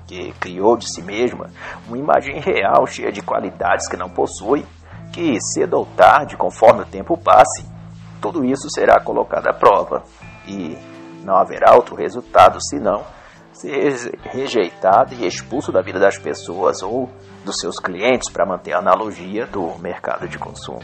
que 0.07 0.31
criou 0.39 0.77
de 0.77 0.91
si 0.91 1.01
mesma 1.01 1.49
uma 1.87 1.97
imagem 1.97 2.39
real 2.39 2.87
cheia 2.87 3.11
de 3.11 3.21
qualidades 3.21 3.87
que 3.87 3.97
não 3.97 4.09
possui 4.09 4.65
que 5.11 5.39
cedo 5.41 5.77
ou 5.77 5.85
tarde, 5.85 6.37
conforme 6.37 6.81
o 6.81 6.85
tempo 6.85 7.17
passe, 7.17 7.65
tudo 8.21 8.45
isso 8.45 8.69
será 8.69 8.99
colocado 8.99 9.47
à 9.47 9.53
prova. 9.53 10.03
E 10.47 10.77
não 11.23 11.35
haverá 11.35 11.75
outro 11.75 11.95
resultado 11.95 12.57
senão 12.61 13.03
ser 13.59 14.19
rejeitado 14.23 15.15
e 15.15 15.25
expulso 15.25 15.71
da 15.71 15.81
vida 15.81 15.99
das 15.99 16.17
pessoas 16.17 16.81
ou 16.83 17.09
dos 17.43 17.59
seus 17.59 17.79
clientes 17.79 18.29
para 18.29 18.45
manter 18.45 18.73
a 18.73 18.79
analogia 18.79 19.45
do 19.47 19.77
mercado 19.79 20.27
de 20.27 20.37
consumo. 20.37 20.81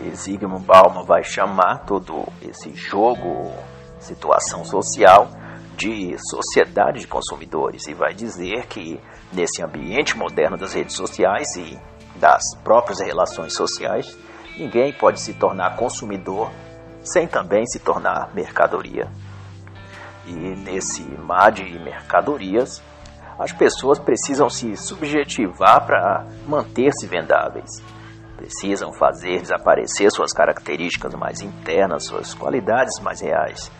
E 0.00 0.10
Zygmunt 0.14 0.64
Bauman 0.64 1.04
vai 1.04 1.22
chamar 1.22 1.84
todo 1.86 2.26
esse 2.42 2.74
jogo, 2.74 3.52
situação 4.00 4.64
social, 4.64 5.28
de 5.76 6.16
sociedade 6.30 7.00
de 7.00 7.06
consumidores 7.06 7.86
e 7.88 7.94
vai 7.94 8.14
dizer 8.14 8.66
que 8.66 9.00
nesse 9.32 9.62
ambiente 9.62 10.16
moderno 10.16 10.56
das 10.56 10.72
redes 10.72 10.96
sociais 10.96 11.56
e 11.56 11.78
das 12.16 12.42
próprias 12.62 13.00
relações 13.00 13.54
sociais, 13.54 14.16
ninguém 14.56 14.92
pode 14.92 15.20
se 15.20 15.34
tornar 15.34 15.76
consumidor 15.76 16.50
sem 17.02 17.26
também 17.26 17.66
se 17.66 17.78
tornar 17.78 18.32
mercadoria. 18.34 19.10
E 20.26 20.32
nesse 20.32 21.02
mar 21.02 21.52
de 21.52 21.78
mercadorias, 21.78 22.82
as 23.38 23.52
pessoas 23.52 23.98
precisam 23.98 24.48
se 24.48 24.76
subjetivar 24.76 25.84
para 25.84 26.26
manter-se 26.46 27.06
vendáveis. 27.06 27.82
Precisam 28.36 28.92
fazer 28.94 29.40
desaparecer 29.40 30.10
suas 30.10 30.32
características 30.32 31.14
mais 31.14 31.40
internas, 31.40 32.06
suas 32.06 32.34
qualidades 32.34 33.00
mais 33.00 33.20
reais, 33.20 33.70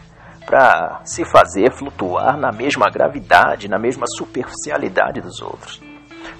para 0.44 1.00
se 1.04 1.24
fazer 1.24 1.72
flutuar 1.72 2.36
na 2.36 2.52
mesma 2.52 2.90
gravidade, 2.90 3.68
na 3.68 3.78
mesma 3.78 4.06
superficialidade 4.06 5.20
dos 5.20 5.40
outros 5.40 5.93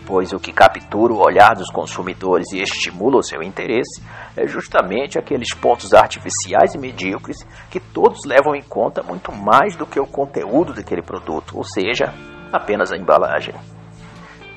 pois 0.06 0.32
o 0.32 0.38
que 0.38 0.52
captura 0.52 1.12
o 1.12 1.22
olhar 1.22 1.54
dos 1.54 1.70
consumidores 1.70 2.52
e 2.52 2.60
estimula 2.62 3.18
o 3.18 3.22
seu 3.22 3.42
interesse 3.42 4.02
é 4.36 4.46
justamente 4.46 5.18
aqueles 5.18 5.54
pontos 5.54 5.92
artificiais 5.92 6.74
e 6.74 6.78
medíocres 6.78 7.38
que 7.70 7.80
todos 7.80 8.24
levam 8.26 8.54
em 8.54 8.62
conta 8.62 9.02
muito 9.02 9.32
mais 9.32 9.76
do 9.76 9.86
que 9.86 10.00
o 10.00 10.06
conteúdo 10.06 10.74
daquele 10.74 11.02
produto, 11.02 11.56
ou 11.56 11.64
seja, 11.64 12.12
apenas 12.52 12.92
a 12.92 12.96
embalagem. 12.96 13.54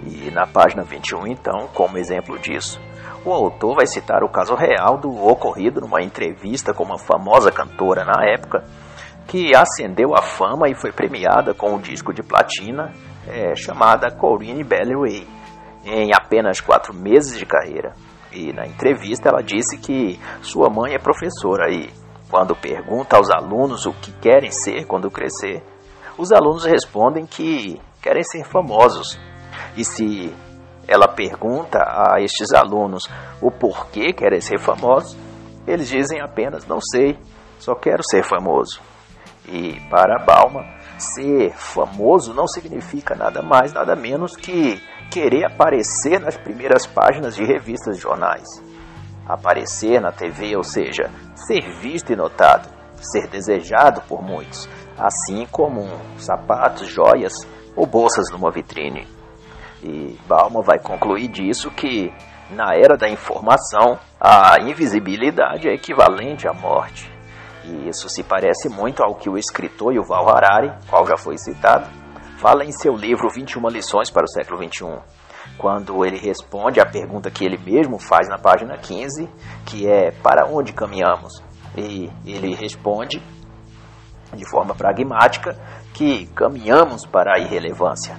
E 0.05 0.29
na 0.31 0.45
página 0.45 0.83
21, 0.83 1.27
então, 1.27 1.67
como 1.73 1.97
exemplo 1.97 2.37
disso, 2.37 2.79
o 3.25 3.31
autor 3.31 3.75
vai 3.75 3.87
citar 3.87 4.23
o 4.23 4.29
caso 4.29 4.55
real 4.55 4.97
do 4.97 5.09
ocorrido 5.09 5.81
numa 5.81 6.01
entrevista 6.01 6.73
com 6.73 6.83
uma 6.83 6.99
famosa 6.99 7.51
cantora 7.51 8.05
na 8.05 8.23
época, 8.25 8.63
que 9.27 9.53
ascendeu 9.55 10.15
à 10.15 10.21
fama 10.21 10.69
e 10.69 10.75
foi 10.75 10.91
premiada 10.91 11.53
com 11.53 11.73
um 11.73 11.79
disco 11.79 12.13
de 12.13 12.23
platina 12.23 12.93
é, 13.27 13.55
chamada 13.55 14.09
Corinne 14.11 14.63
Belleray 14.63 15.27
em 15.85 16.11
apenas 16.13 16.59
quatro 16.59 16.93
meses 16.93 17.37
de 17.37 17.45
carreira. 17.45 17.93
E 18.31 18.51
na 18.51 18.65
entrevista 18.67 19.29
ela 19.29 19.41
disse 19.41 19.77
que 19.77 20.19
sua 20.41 20.69
mãe 20.69 20.93
é 20.93 20.99
professora 20.99 21.71
e, 21.71 21.89
quando 22.29 22.55
pergunta 22.55 23.15
aos 23.15 23.29
alunos 23.29 23.85
o 23.85 23.93
que 23.93 24.11
querem 24.11 24.51
ser 24.51 24.85
quando 24.85 25.09
crescer, 25.09 25.63
os 26.17 26.31
alunos 26.31 26.65
respondem 26.65 27.25
que 27.25 27.79
querem 28.01 28.23
ser 28.23 28.43
famosos. 28.45 29.19
E 29.77 29.85
se 29.85 30.33
ela 30.87 31.07
pergunta 31.07 31.79
a 31.79 32.21
estes 32.21 32.53
alunos 32.53 33.03
o 33.41 33.49
porquê 33.49 34.11
querem 34.11 34.41
ser 34.41 34.59
famosos, 34.59 35.17
eles 35.65 35.89
dizem 35.89 36.21
apenas: 36.21 36.65
não 36.65 36.79
sei, 36.81 37.17
só 37.59 37.75
quero 37.75 38.03
ser 38.03 38.23
famoso. 38.23 38.81
E 39.47 39.79
para 39.89 40.23
Balma, 40.25 40.65
ser 40.97 41.53
famoso 41.53 42.33
não 42.33 42.47
significa 42.47 43.15
nada 43.15 43.41
mais, 43.41 43.73
nada 43.73 43.95
menos 43.95 44.35
que 44.35 44.81
querer 45.09 45.45
aparecer 45.45 46.19
nas 46.19 46.37
primeiras 46.37 46.85
páginas 46.85 47.35
de 47.35 47.43
revistas 47.43 47.97
e 47.97 48.01
jornais. 48.01 48.47
Aparecer 49.27 50.01
na 50.01 50.11
TV, 50.11 50.55
ou 50.55 50.63
seja, 50.63 51.09
ser 51.35 51.61
visto 51.79 52.11
e 52.11 52.15
notado, 52.15 52.69
ser 52.95 53.27
desejado 53.27 54.01
por 54.07 54.21
muitos, 54.21 54.67
assim 54.97 55.45
como 55.51 55.87
sapatos, 56.17 56.87
joias 56.87 57.33
ou 57.75 57.85
bolsas 57.85 58.31
numa 58.31 58.51
vitrine. 58.51 59.07
E 59.83 60.17
Balma 60.27 60.61
vai 60.61 60.79
concluir 60.79 61.27
disso 61.27 61.69
que, 61.69 62.11
na 62.49 62.73
era 62.73 62.97
da 62.97 63.07
informação, 63.07 63.99
a 64.19 64.55
invisibilidade 64.61 65.67
é 65.67 65.73
equivalente 65.73 66.47
à 66.47 66.53
morte. 66.53 67.16
E 67.67 67.89
isso 67.89 68.07
se 68.07 68.23
parece 68.23 68.69
muito 68.69 69.03
ao 69.03 69.15
que 69.15 69.29
o 69.29 69.37
escritor 69.37 69.93
Yuval 69.93 70.29
Harari, 70.29 70.71
qual 70.89 71.05
já 71.05 71.17
foi 71.17 71.37
citado, 71.37 71.85
fala 72.37 72.63
em 72.63 72.71
seu 72.71 72.95
livro 72.95 73.29
21 73.29 73.67
lições 73.67 74.09
para 74.09 74.23
o 74.23 74.29
século 74.29 74.59
21, 74.59 74.99
quando 75.57 76.05
ele 76.05 76.17
responde 76.17 76.79
à 76.79 76.85
pergunta 76.85 77.29
que 77.29 77.43
ele 77.43 77.57
mesmo 77.57 77.99
faz 77.99 78.29
na 78.29 78.37
página 78.37 78.77
15, 78.77 79.27
que 79.65 79.85
é 79.85 80.11
para 80.11 80.47
onde 80.47 80.71
caminhamos? 80.71 81.43
E 81.75 82.09
ele 82.25 82.55
responde 82.55 83.21
de 84.33 84.49
forma 84.49 84.73
pragmática 84.73 85.57
que 85.93 86.27
caminhamos 86.27 87.05
para 87.05 87.35
a 87.35 87.39
irrelevância. 87.39 88.17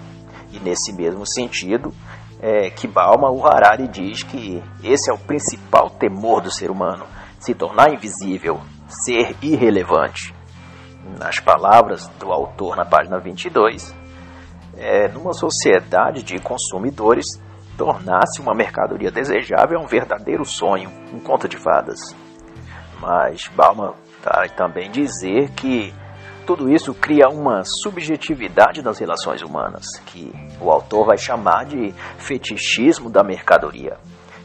E 0.53 0.61
nesse 0.61 0.93
mesmo 0.93 1.27
sentido, 1.27 1.93
é, 2.41 2.71
que 2.71 2.87
Balma 2.87 3.31
o 3.31 3.47
Harari 3.47 3.89
diz 3.89 4.23
que 4.23 4.63
esse 4.85 5.11
é 5.11 5.15
o 5.15 5.19
principal 5.19 5.89
temor 5.91 6.43
do 6.43 6.51
ser 6.51 6.71
humano, 6.71 7.07
se 7.39 7.55
tornar 7.55 7.93
invisível, 7.93 8.61
ser 8.89 9.37
irrelevante. 9.43 10.35
Nas 11.19 11.39
palavras 11.41 12.09
do 12.19 12.33
autor 12.33 12.77
na 12.77 12.85
página 12.85 13.19
22, 13.19 13.95
é, 14.77 15.09
numa 15.09 15.33
sociedade 15.33 16.23
de 16.23 16.39
consumidores, 16.39 17.27
tornar-se 17.77 18.41
uma 18.41 18.55
mercadoria 18.55 19.11
desejável 19.11 19.79
é 19.79 19.83
um 19.83 19.87
verdadeiro 19.87 20.45
sonho, 20.45 20.91
um 21.13 21.21
conto 21.21 21.49
de 21.49 21.57
fadas. 21.57 21.99
Mas 23.01 23.49
Bauman 23.49 23.95
vai 24.23 24.49
também 24.49 24.91
dizer 24.91 25.51
que 25.51 25.95
tudo 26.47 26.71
isso 26.71 26.95
cria 26.95 27.29
uma 27.29 27.63
subjetividade 27.65 28.83
nas 28.83 28.99
relações 28.99 29.43
humanas, 29.43 29.85
que 30.07 30.33
o 30.61 30.71
autor 30.71 31.07
vai 31.07 31.19
chamar 31.19 31.67
de 31.67 31.93
fetichismo 32.19 33.11
da 33.11 33.23
mercadoria, 33.23 33.99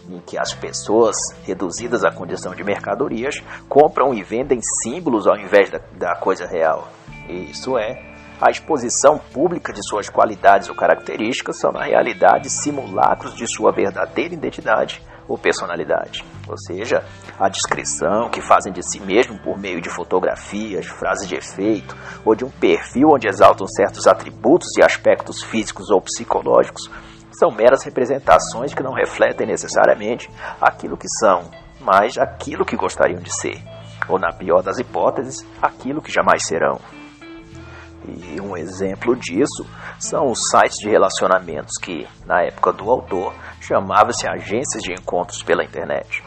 em 0.10 0.20
que 0.20 0.38
as 0.38 0.54
pessoas, 0.54 1.16
reduzidas 1.44 2.04
à 2.04 2.12
condição 2.12 2.54
de 2.54 2.64
mercadorias, 2.64 3.36
compram 3.70 4.14
e 4.14 4.24
vendem 4.24 4.60
símbolos 4.84 5.28
ao 5.28 5.38
invés 5.38 5.70
da, 5.70 5.80
da 5.98 6.16
coisa 6.16 6.46
real. 6.46 6.88
E 7.28 7.52
isso 7.52 7.78
é 7.78 8.14
a 8.42 8.50
exposição 8.50 9.18
pública 9.18 9.72
de 9.72 9.82
suas 9.88 10.10
qualidades 10.10 10.68
ou 10.68 10.76
características 10.76 11.60
são, 11.60 11.72
na 11.72 11.86
realidade, 11.86 12.50
simulacros 12.50 13.36
de 13.36 13.48
sua 13.48 13.72
verdadeira 13.72 14.34
identidade 14.34 15.02
ou 15.28 15.38
personalidade. 15.38 16.26
Ou 16.48 16.58
seja, 16.58 17.06
a 17.40 17.48
descrição 17.48 18.30
que 18.30 18.42
fazem 18.42 18.74
de 18.74 18.84
si 18.84 19.00
mesmo 19.00 19.40
por 19.40 19.58
meio 19.58 19.80
de 19.80 19.90
fotografias, 19.90 20.86
frases 20.86 21.28
de 21.28 21.36
efeito 21.36 21.96
ou 22.26 22.36
de 22.36 22.44
um 22.44 22.50
perfil 22.50 23.12
onde 23.14 23.30
exaltam 23.30 23.66
certos 23.68 24.08
atributos 24.08 24.68
e 24.78 24.84
aspectos 24.84 25.42
físicos 25.44 25.90
ou 25.90 26.02
psicológicos 26.02 26.90
são 27.44 27.52
meras 27.52 27.84
representações 27.84 28.74
que 28.74 28.82
não 28.82 28.94
refletem 28.94 29.46
necessariamente 29.46 30.30
aquilo 30.62 30.96
que 30.96 31.10
são, 31.20 31.42
mas 31.82 32.18
aquilo 32.18 32.64
que 32.64 32.78
gostariam 32.78 33.20
de 33.20 33.30
ser, 33.36 33.62
ou, 34.08 34.18
na 34.18 34.32
pior 34.32 34.64
das 34.64 34.80
hipóteses, 34.80 35.46
aquilo 35.62 36.02
que 36.02 36.10
jamais 36.10 36.48
serão. 36.48 36.80
E 38.08 38.40
um 38.40 38.56
exemplo 38.56 39.14
disso 39.18 39.66
são 40.00 40.28
os 40.28 40.50
sites 40.50 40.78
de 40.80 40.90
relacionamentos 40.90 41.78
que, 41.78 42.08
na 42.26 42.44
época 42.44 42.72
do 42.72 42.90
autor, 42.90 43.34
chamava-se 43.60 44.26
agências 44.26 44.82
de 44.82 44.94
encontros 44.94 45.44
pela 45.44 45.66
internet, 45.66 46.24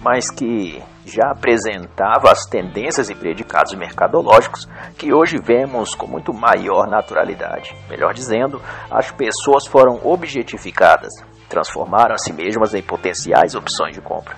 mas 0.00 0.30
que 0.30 0.82
já 1.04 1.30
apresentava 1.30 2.30
as 2.30 2.46
tendências 2.46 3.10
e 3.10 3.14
predicados 3.14 3.74
mercadológicos 3.74 4.66
que 4.96 5.12
hoje 5.12 5.36
vemos 5.42 5.94
com 5.94 6.06
muito 6.06 6.32
maior 6.32 6.88
naturalidade. 6.88 7.76
Melhor 7.88 8.14
dizendo, 8.14 8.60
as 8.90 9.10
pessoas 9.10 9.66
foram 9.66 10.00
objetificadas, 10.04 11.12
transformaram 11.48 12.14
a 12.14 12.18
si 12.18 12.32
mesmas 12.32 12.74
em 12.74 12.82
potenciais 12.82 13.54
opções 13.54 13.94
de 13.94 14.00
compra. 14.00 14.36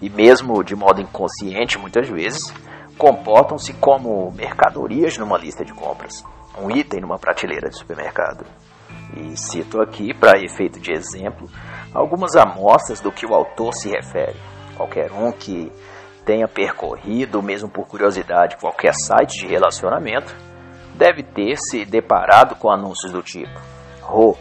E 0.00 0.08
mesmo 0.08 0.64
de 0.64 0.74
modo 0.74 1.00
inconsciente, 1.00 1.78
muitas 1.78 2.08
vezes, 2.08 2.52
comportam-se 2.96 3.72
como 3.74 4.32
mercadorias 4.32 5.18
numa 5.18 5.38
lista 5.38 5.64
de 5.64 5.74
compras, 5.74 6.24
um 6.58 6.70
item 6.70 7.00
numa 7.00 7.18
prateleira 7.18 7.68
de 7.68 7.78
supermercado. 7.78 8.44
E 9.16 9.36
cito 9.36 9.80
aqui, 9.80 10.14
para 10.14 10.42
efeito 10.42 10.80
de 10.80 10.92
exemplo, 10.92 11.48
algumas 11.92 12.34
amostras 12.34 13.00
do 13.00 13.12
que 13.12 13.26
o 13.26 13.34
autor 13.34 13.74
se 13.74 13.90
refere. 13.90 14.36
Qualquer 14.76 15.12
um 15.12 15.32
que 15.32 15.70
tenha 16.24 16.48
percorrido, 16.48 17.42
mesmo 17.42 17.68
por 17.68 17.86
curiosidade, 17.86 18.56
qualquer 18.56 18.94
site 18.94 19.40
de 19.40 19.46
relacionamento, 19.46 20.34
deve 20.94 21.22
ter 21.22 21.56
se 21.56 21.84
deparado 21.84 22.56
com 22.56 22.70
anúncios 22.70 23.12
do 23.12 23.22
tipo: 23.22 23.58
Rô, 24.00 24.36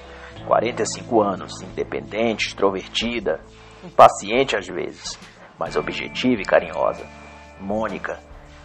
45 0.47 1.21
anos, 1.21 1.61
independente, 1.61 2.47
extrovertida, 2.47 3.39
impaciente 3.83 4.55
às 4.55 4.67
vezes, 4.67 5.17
mas 5.57 5.75
objetiva 5.75 6.41
e 6.41 6.45
carinhosa. 6.45 7.05
Mônica, 7.59 8.19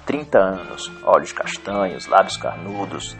30 0.06 0.38
anos, 0.38 0.90
olhos 1.04 1.32
castanhos, 1.32 2.06
lábios 2.06 2.36
carnudos. 2.36 3.16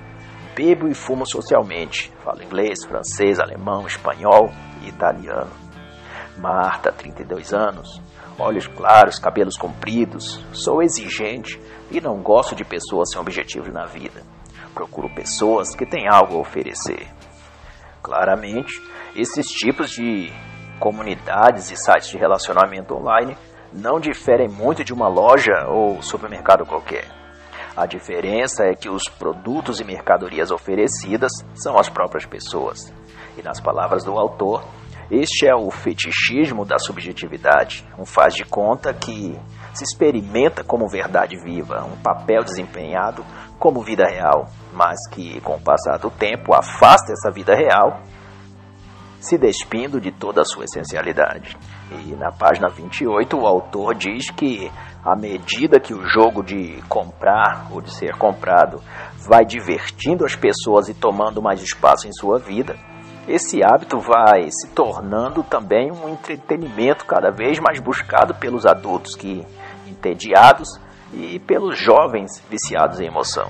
Bebo 0.55 0.89
e 0.89 0.95
fumo 0.95 1.27
socialmente. 1.27 2.11
Falo 2.25 2.43
inglês, 2.43 2.79
francês, 2.87 3.39
alemão, 3.39 3.87
espanhol 3.87 4.51
e 4.83 4.89
italiano. 4.89 5.51
Marta, 6.39 6.91
32 6.93 7.53
anos, 7.53 8.01
olhos 8.39 8.67
claros, 8.67 9.19
cabelos 9.19 9.57
compridos. 9.57 10.45
Sou 10.53 10.83
exigente 10.83 11.61
e 11.91 12.01
não 12.01 12.23
gosto 12.23 12.55
de 12.55 12.65
pessoas 12.65 13.11
sem 13.11 13.21
objetivos 13.21 13.73
na 13.73 13.87
vida. 13.87 14.23
Procuro 14.75 15.09
pessoas 15.15 15.75
que 15.75 15.87
têm 15.87 16.09
algo 16.09 16.37
a 16.37 16.41
oferecer. 16.41 17.07
Claramente, 18.03 18.81
esses 19.15 19.49
tipos 19.49 19.91
de 19.91 20.31
comunidades 20.79 21.71
e 21.71 21.77
sites 21.77 22.09
de 22.09 22.19
relacionamento 22.19 22.95
online 22.95 23.37
não 23.73 23.99
diferem 23.99 24.49
muito 24.49 24.85
de 24.85 24.93
uma 24.93 25.09
loja 25.09 25.67
ou 25.69 26.01
supermercado 26.03 26.67
qualquer. 26.67 27.05
A 27.77 27.85
diferença 27.85 28.65
é 28.65 28.75
que 28.75 28.89
os 28.89 29.09
produtos 29.09 29.81
e 29.81 29.85
mercadorias 29.85 30.51
oferecidas 30.51 31.31
são 31.55 31.79
as 31.79 31.89
próprias 31.89 32.25
pessoas. 32.25 32.93
E 33.37 33.43
nas 33.43 33.61
palavras 33.61 34.03
do 34.03 34.19
autor, 34.19 34.65
este 35.11 35.47
é 35.47 35.55
o 35.55 35.71
fetichismo 35.71 36.65
da 36.65 36.79
subjetividade, 36.79 37.87
um 37.99 38.05
faz 38.05 38.35
de 38.35 38.45
conta 38.45 38.93
que 38.93 39.39
se 39.73 39.85
experimenta 39.85 40.65
como 40.65 40.89
verdade 40.89 41.37
viva, 41.37 41.85
um 41.85 41.97
papel 42.03 42.43
desempenhado 42.43 43.25
como 43.59 43.85
vida 43.85 44.05
real, 44.05 44.49
mas 44.73 44.97
que, 45.11 45.41
com 45.43 45.55
o 45.55 45.61
passar 45.61 45.99
do 45.99 46.11
tempo, 46.11 46.55
afasta 46.55 47.13
essa 47.13 47.31
vida 47.31 47.55
real 47.55 48.03
se 49.21 49.39
despindo 49.39 50.01
de 50.01 50.13
toda 50.13 50.43
a 50.43 50.45
sua 50.45 50.65
essencialidade. 50.65 51.57
E 51.91 52.15
na 52.15 52.31
página 52.31 52.69
28, 52.69 53.37
o 53.37 53.47
autor 53.47 53.95
diz 53.95 54.31
que, 54.31 54.71
à 55.05 55.17
medida 55.17 55.81
que 55.81 55.95
o 55.95 56.07
jogo 56.07 56.43
de 56.43 56.83
comprar 56.89 57.69
ou 57.73 57.81
de 57.81 57.93
ser 57.93 58.17
comprado 58.17 58.81
vai 59.29 59.45
divertindo 59.45 60.25
as 60.25 60.37
pessoas 60.37 60.89
e 60.89 60.95
tomando 60.95 61.43
mais 61.43 61.63
espaço 61.63 62.07
em 62.07 62.13
sua 62.13 62.39
vida, 62.39 62.77
esse 63.29 63.63
hábito 63.63 63.99
vai 63.99 64.49
se 64.51 64.69
tornando 64.69 65.43
também 65.43 65.91
um 65.91 66.09
entretenimento 66.09 67.05
cada 67.05 67.31
vez 67.31 67.59
mais 67.59 67.81
buscado 67.81 68.35
pelos 68.35 68.65
adultos 68.65 69.15
que, 69.17 69.45
entediados, 69.87 70.81
e 71.13 71.39
pelos 71.41 71.79
jovens 71.79 72.43
viciados 72.51 73.01
em 73.01 73.07
emoção. 73.07 73.49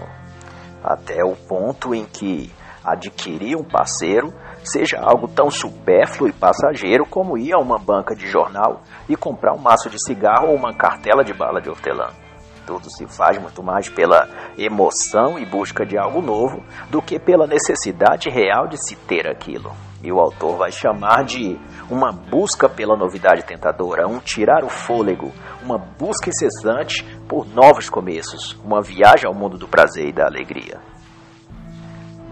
Até 0.83 1.25
o 1.25 1.35
ponto 1.35 1.95
em 1.95 2.05
que 2.05 2.53
adquirir 2.85 3.57
um 3.57 3.65
parceiro 3.65 4.33
seja 4.63 4.99
algo 5.01 5.29
tão 5.29 5.51
supérfluo 5.51 6.29
e 6.29 6.33
passageiro 6.33 7.05
como 7.07 7.37
ir 7.37 7.53
a 7.53 7.59
uma 7.59 7.79
banca 7.79 8.15
de 8.15 8.27
jornal 8.27 8.83
e 9.09 9.17
comprar 9.17 9.55
um 9.55 9.61
maço 9.61 9.91
de 9.91 10.03
cigarro 10.03 10.49
ou 10.49 10.55
uma 10.55 10.75
cartela 10.75 11.25
de 11.25 11.33
bala 11.33 11.61
de 11.61 11.69
hortelã. 11.69 12.09
Tudo 12.67 12.91
se 12.91 13.07
faz 13.07 13.39
muito 13.39 13.63
mais 13.63 13.89
pela 13.89 14.29
emoção 14.59 15.39
e 15.39 15.47
busca 15.47 15.87
de 15.87 15.97
algo 15.97 16.21
novo 16.21 16.65
do 16.91 17.01
que 17.01 17.17
pela 17.17 17.47
necessidade 17.47 18.29
real 18.29 18.67
de 18.67 18.77
se 18.77 18.97
ter 18.97 19.29
aquilo. 19.29 19.73
E 20.03 20.11
o 20.13 20.19
autor 20.19 20.57
vai 20.57 20.73
chamar 20.73 21.25
de 21.25 21.57
uma 21.89 22.11
busca 22.11 22.69
pela 22.69 22.97
novidade 22.97 23.45
tentadora, 23.45 24.09
um 24.09 24.19
tirar 24.19 24.65
o 24.65 24.69
fôlego, 24.69 25.33
uma 25.63 25.79
busca 25.79 26.29
incessante 26.29 27.05
por 27.29 27.47
novos 27.47 27.89
começos, 27.89 28.59
uma 28.65 28.83
viagem 28.83 29.27
ao 29.27 29.35
mundo 29.35 29.57
do 29.57 29.69
prazer 29.69 30.09
e 30.09 30.13
da 30.13 30.27
alegria. 30.27 30.81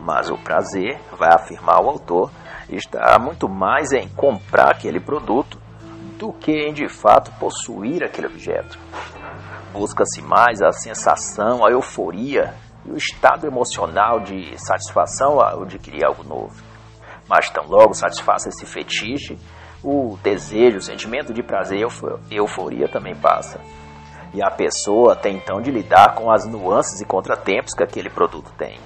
Mas 0.03 0.29
o 0.31 0.37
prazer, 0.37 1.01
vai 1.17 1.33
afirmar 1.33 1.81
o 1.81 1.89
autor, 1.89 2.31
está 2.69 3.19
muito 3.19 3.49
mais 3.49 3.93
em 3.93 4.09
comprar 4.09 4.73
aquele 4.73 5.01
produto 5.01 5.59
do 6.19 6.33
que 6.33 6.53
em 6.53 6.73
de 6.73 6.89
fato 6.89 7.33
possuir 7.39 8.03
aquele 8.05 8.27
objeto. 8.27 8.79
Busca-se 9.75 10.23
mais 10.23 10.63
a 10.63 10.71
sensação, 10.71 11.67
a 11.67 11.71
euforia 11.73 12.55
e 12.87 12.93
o 12.93 12.97
estado 12.97 13.45
emocional 13.45 14.21
de 14.21 14.57
satisfação 14.57 15.41
ao 15.41 15.65
adquirir 15.65 16.05
algo 16.05 16.23
novo. 16.23 16.55
Mas 17.29 17.51
tão 17.51 17.67
logo 17.67 17.93
satisfaça 17.93 18.51
esse 18.51 18.65
fetiche, 18.65 19.37
o 19.83 20.17
desejo, 20.23 20.77
o 20.79 20.81
sentimento 20.81 21.35
de 21.35 21.43
prazer 21.43 21.81
e 22.31 22.37
euforia 22.37 22.87
também 22.87 23.17
passa. 23.17 23.61
E 24.33 24.41
a 24.41 24.49
pessoa 24.49 25.17
tem 25.17 25.39
então 25.39 25.61
de 25.61 25.73
lidar 25.73 26.15
com 26.15 26.31
as 26.31 26.47
nuances 26.47 27.01
e 27.01 27.05
contratempos 27.05 27.75
que 27.75 27.83
aquele 27.83 28.09
produto 28.09 28.53
tem. 28.57 28.79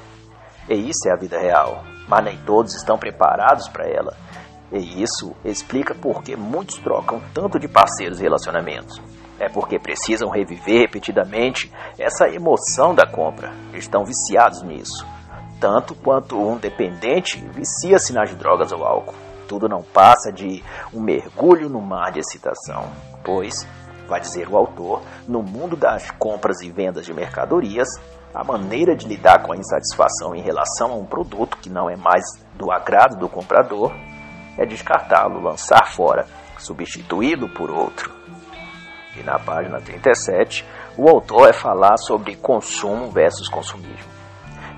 E 0.70 0.74
isso 0.74 1.06
é 1.06 1.12
a 1.12 1.20
vida 1.20 1.38
real, 1.38 1.84
mas 2.08 2.24
nem 2.24 2.38
todos 2.46 2.74
estão 2.74 2.96
preparados 2.96 3.68
para 3.68 3.86
ela. 3.86 4.16
E 4.72 5.02
isso 5.02 5.36
explica 5.44 5.94
por 5.94 6.22
que 6.22 6.34
muitos 6.34 6.78
trocam 6.78 7.20
tanto 7.34 7.58
de 7.58 7.68
parceiros 7.68 8.20
e 8.20 8.22
relacionamentos. 8.22 8.98
É 9.38 9.48
porque 9.48 9.78
precisam 9.78 10.28
reviver 10.28 10.80
repetidamente 10.80 11.72
essa 11.98 12.28
emoção 12.28 12.94
da 12.94 13.06
compra. 13.06 13.52
Estão 13.72 14.04
viciados 14.04 14.62
nisso. 14.62 15.06
Tanto 15.60 15.94
quanto 15.94 16.36
um 16.36 16.56
dependente 16.56 17.38
vicia-se 17.52 18.12
nas 18.12 18.34
drogas 18.34 18.72
ou 18.72 18.84
álcool. 18.84 19.14
Tudo 19.46 19.68
não 19.68 19.82
passa 19.82 20.32
de 20.32 20.62
um 20.92 21.00
mergulho 21.00 21.68
no 21.68 21.80
mar 21.80 22.12
de 22.12 22.20
excitação. 22.20 22.84
Pois, 23.24 23.66
vai 24.08 24.20
dizer 24.20 24.48
o 24.48 24.56
autor, 24.56 25.02
no 25.26 25.42
mundo 25.42 25.76
das 25.76 26.10
compras 26.12 26.60
e 26.60 26.70
vendas 26.70 27.06
de 27.06 27.14
mercadorias, 27.14 27.88
a 28.34 28.44
maneira 28.44 28.94
de 28.94 29.06
lidar 29.06 29.42
com 29.42 29.52
a 29.52 29.56
insatisfação 29.56 30.34
em 30.34 30.42
relação 30.42 30.92
a 30.92 30.96
um 30.96 31.06
produto 31.06 31.56
que 31.58 31.70
não 31.70 31.88
é 31.88 31.96
mais 31.96 32.24
do 32.56 32.70
agrado 32.70 33.18
do 33.18 33.28
comprador 33.28 33.92
é 34.58 34.66
descartá-lo, 34.66 35.40
lançar 35.40 35.92
fora, 35.92 36.26
substituí-lo 36.58 37.48
por 37.48 37.70
outro. 37.70 38.17
E 39.18 39.22
na 39.22 39.38
página 39.38 39.80
37, 39.80 40.64
o 40.96 41.08
autor 41.08 41.42
vai 41.42 41.52
falar 41.52 41.96
sobre 41.96 42.36
consumo 42.36 43.10
versus 43.10 43.48
consumismo. 43.48 44.08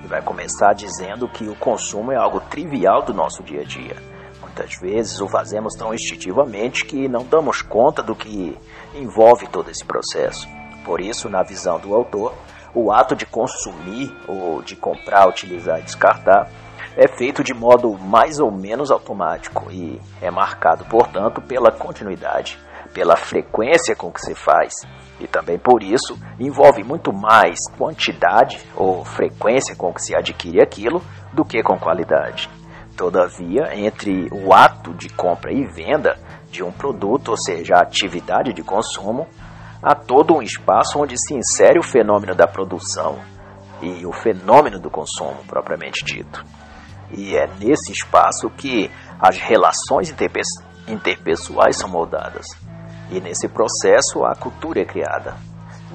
E 0.03 0.07
vai 0.07 0.21
começar 0.21 0.73
dizendo 0.73 1.27
que 1.29 1.47
o 1.47 1.55
consumo 1.55 2.11
é 2.11 2.15
algo 2.15 2.39
trivial 2.39 3.03
do 3.03 3.13
nosso 3.13 3.43
dia 3.43 3.61
a 3.61 3.63
dia. 3.63 3.95
Muitas 4.41 4.75
vezes 4.79 5.21
o 5.21 5.27
fazemos 5.27 5.75
tão 5.75 5.93
instintivamente 5.93 6.85
que 6.85 7.07
não 7.07 7.23
damos 7.23 7.61
conta 7.61 8.01
do 8.01 8.15
que 8.15 8.57
envolve 8.95 9.47
todo 9.47 9.69
esse 9.69 9.85
processo. 9.85 10.47
Por 10.83 10.99
isso, 10.99 11.29
na 11.29 11.43
visão 11.43 11.79
do 11.79 11.93
autor, 11.93 12.33
o 12.73 12.91
ato 12.91 13.15
de 13.15 13.25
consumir 13.25 14.13
ou 14.27 14.61
de 14.61 14.75
comprar, 14.75 15.27
utilizar 15.27 15.79
e 15.79 15.83
descartar 15.83 16.49
é 16.97 17.07
feito 17.07 17.43
de 17.43 17.53
modo 17.53 17.97
mais 17.97 18.39
ou 18.39 18.51
menos 18.51 18.91
automático 18.91 19.71
e 19.71 20.01
é 20.21 20.29
marcado, 20.29 20.83
portanto, 20.85 21.41
pela 21.41 21.71
continuidade, 21.71 22.59
pela 22.93 23.15
frequência 23.15 23.95
com 23.95 24.11
que 24.11 24.21
se 24.21 24.35
faz 24.35 24.73
e 25.21 25.27
também 25.27 25.57
por 25.57 25.83
isso 25.83 26.17
envolve 26.39 26.83
muito 26.83 27.13
mais 27.13 27.59
quantidade 27.77 28.59
ou 28.75 29.05
frequência 29.05 29.75
com 29.75 29.93
que 29.93 30.01
se 30.01 30.15
adquire 30.15 30.61
aquilo 30.61 31.01
do 31.31 31.45
que 31.45 31.61
com 31.61 31.77
qualidade. 31.77 32.49
Todavia, 32.97 33.73
entre 33.73 34.27
o 34.31 34.53
ato 34.53 34.93
de 34.93 35.09
compra 35.09 35.51
e 35.53 35.63
venda 35.73 36.17
de 36.49 36.63
um 36.63 36.71
produto, 36.71 37.29
ou 37.29 37.37
seja, 37.37 37.75
a 37.75 37.81
atividade 37.81 38.51
de 38.53 38.63
consumo, 38.63 39.27
há 39.81 39.95
todo 39.95 40.35
um 40.35 40.41
espaço 40.41 40.99
onde 40.99 41.15
se 41.17 41.33
insere 41.33 41.79
o 41.79 41.83
fenômeno 41.83 42.35
da 42.35 42.47
produção 42.47 43.19
e 43.81 44.05
o 44.05 44.11
fenômeno 44.11 44.79
do 44.79 44.89
consumo 44.89 45.43
propriamente 45.47 46.03
dito. 46.03 46.43
E 47.11 47.35
é 47.35 47.47
nesse 47.59 47.91
espaço 47.91 48.49
que 48.49 48.89
as 49.19 49.37
relações 49.37 50.13
interpessoais 50.87 51.77
são 51.77 51.89
moldadas. 51.89 52.45
E 53.11 53.19
nesse 53.19 53.47
processo 53.49 54.23
a 54.23 54.33
cultura 54.33 54.81
é 54.81 54.85
criada. 54.85 55.35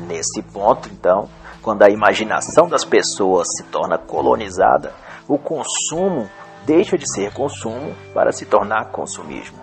Nesse 0.07 0.43
ponto, 0.43 0.89
então, 0.91 1.29
quando 1.63 1.83
a 1.83 1.89
imaginação 1.89 2.69
das 2.69 2.85
pessoas 2.85 3.49
se 3.57 3.65
torna 3.65 3.97
colonizada, 3.97 4.93
o 5.27 5.39
consumo 5.39 6.29
deixa 6.67 6.99
de 6.99 7.11
ser 7.11 7.33
consumo 7.33 7.95
para 8.13 8.33
se 8.33 8.45
tornar 8.45 8.91
consumismo, 8.91 9.59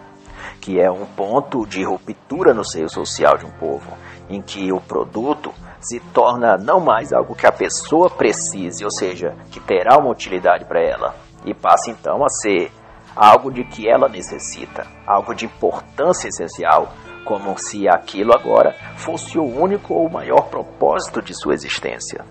que 0.60 0.80
é 0.80 0.90
um 0.90 1.06
ponto 1.06 1.66
de 1.68 1.84
ruptura 1.84 2.54
no 2.54 2.66
seio 2.66 2.90
social 2.90 3.38
de 3.38 3.46
um 3.46 3.52
povo, 3.52 3.92
em 4.30 4.42
que 4.42 4.72
o 4.72 4.82
produto 4.82 5.54
se 5.80 6.00
torna 6.00 6.58
não 6.58 6.80
mais 6.80 7.14
algo 7.14 7.36
que 7.36 7.46
a 7.46 7.52
pessoa 7.52 8.10
precise, 8.10 8.84
ou 8.84 8.92
seja, 8.92 9.36
que 9.52 9.60
terá 9.60 9.98
uma 9.98 10.10
utilidade 10.10 10.66
para 10.66 10.82
ela, 10.82 11.16
e 11.46 11.54
passa 11.54 11.92
então 11.92 12.24
a 12.24 12.30
ser 12.30 12.72
algo 13.16 13.52
de 13.52 13.64
que 13.64 13.88
ela 13.88 14.10
necessita, 14.10 14.88
algo 15.06 15.36
de 15.36 15.46
importância 15.46 16.30
essencial, 16.30 16.92
como 17.24 17.58
se 17.58 17.88
aquilo 17.88 18.34
agora 18.34 18.76
fosse 18.96 19.38
o 19.38 19.44
único 19.44 19.94
ou 19.94 20.10
maior 20.10 20.50
propósito 20.50 21.22
de 21.22 21.34
sua 21.34 21.54
existência. 21.54 22.24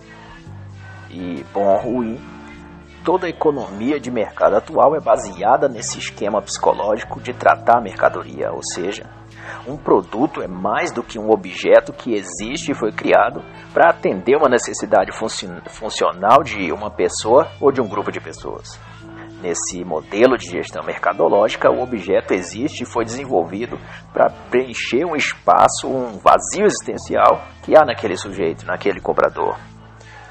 E, 1.11 1.45
bom 1.53 1.67
ou 1.67 1.79
ruim, 1.79 2.21
toda 3.05 3.27
a 3.27 3.31
economia 3.31 4.01
de 4.01 4.11
mercado 4.11 4.57
atual 4.57 4.95
é 4.97 5.01
baseada 5.01 5.69
nesse 5.69 5.99
esquema 5.99 6.41
psicológico 6.41 7.21
de 7.21 7.33
tratar 7.33 7.79
a 7.79 7.83
mercadoria, 7.83 8.53
ou 8.53 8.61
seja, 8.63 9.05
um 9.67 9.77
produto 9.77 10.43
é 10.43 10.49
mais 10.49 10.93
do 10.93 11.03
que 11.03 11.19
um 11.19 11.31
objeto 11.31 11.93
que 11.93 12.15
existe 12.15 12.73
e 12.73 12.75
foi 12.75 12.93
criado 12.93 13.43
para 13.73 13.91
atender 13.91 14.37
uma 14.37 14.49
necessidade 14.49 15.11
funcional 15.13 16.43
de 16.43 16.73
uma 16.73 16.91
pessoa 16.91 17.49
ou 17.61 17.71
de 17.71 17.81
um 17.81 17.89
grupo 17.89 18.11
de 18.11 18.21
pessoas. 18.21 18.81
Nesse 19.43 19.85
modelo 19.85 20.39
de 20.39 20.49
gestão 20.49 20.85
mercadológica, 20.85 21.69
o 21.69 21.83
objeto 21.83 22.33
existe 22.33 22.85
e 22.85 22.87
foi 22.87 23.05
desenvolvido 23.05 23.77
para 24.13 24.31
preencher 24.49 25.05
um 25.05 25.17
espaço, 25.17 25.89
um 25.89 26.17
vazio 26.19 26.65
existencial 26.65 27.43
que 27.65 27.77
há 27.77 27.85
naquele 27.85 28.17
sujeito, 28.17 28.65
naquele 28.65 29.01
comprador. 29.01 29.59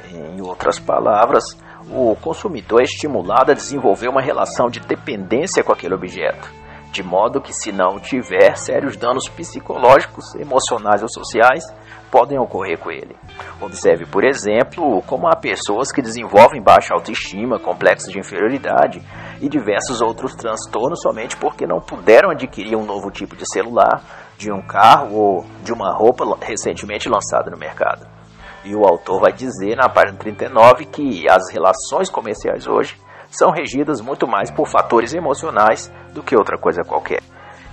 Em 0.09 0.41
outras 0.41 0.79
palavras, 0.79 1.43
o 1.89 2.15
consumidor 2.15 2.79
é 2.79 2.85
estimulado 2.85 3.51
a 3.51 3.53
desenvolver 3.53 4.07
uma 4.07 4.21
relação 4.21 4.69
de 4.69 4.79
dependência 4.79 5.61
com 5.61 5.73
aquele 5.73 5.93
objeto, 5.93 6.49
de 6.93 7.03
modo 7.03 7.41
que, 7.41 7.51
se 7.51 7.69
não 7.69 7.99
tiver 7.99 8.55
sérios 8.55 8.95
danos 8.95 9.27
psicológicos, 9.27 10.35
emocionais 10.35 11.03
ou 11.03 11.09
sociais, 11.09 11.65
podem 12.11 12.37
ocorrer 12.37 12.77
com 12.77 12.91
ele. 12.91 13.15
Observe, 13.61 14.05
por 14.05 14.23
exemplo, 14.23 15.01
como 15.03 15.27
há 15.27 15.35
pessoas 15.35 15.91
que 15.91 16.01
desenvolvem 16.01 16.61
baixa 16.61 16.93
autoestima, 16.93 17.57
complexos 17.57 18.11
de 18.11 18.19
inferioridade 18.19 19.01
e 19.39 19.47
diversos 19.47 20.01
outros 20.01 20.35
transtornos 20.35 21.01
somente 21.01 21.37
porque 21.37 21.65
não 21.65 21.79
puderam 21.79 22.29
adquirir 22.29 22.75
um 22.75 22.85
novo 22.85 23.09
tipo 23.09 23.35
de 23.35 23.45
celular, 23.51 24.03
de 24.37 24.51
um 24.51 24.61
carro 24.61 25.15
ou 25.15 25.45
de 25.63 25.71
uma 25.71 25.95
roupa 25.95 26.25
recentemente 26.41 27.07
lançada 27.07 27.49
no 27.49 27.57
mercado. 27.57 28.05
E 28.63 28.75
o 28.75 28.85
autor 28.85 29.21
vai 29.21 29.31
dizer 29.31 29.75
na 29.75 29.89
página 29.89 30.17
39 30.17 30.85
que 30.85 31.27
as 31.29 31.49
relações 31.51 32.09
comerciais 32.09 32.67
hoje 32.67 32.95
são 33.31 33.49
regidas 33.49 34.01
muito 34.01 34.27
mais 34.27 34.51
por 34.51 34.67
fatores 34.67 35.13
emocionais 35.13 35.91
do 36.13 36.21
que 36.21 36.35
outra 36.35 36.57
coisa 36.57 36.83
qualquer. 36.83 37.21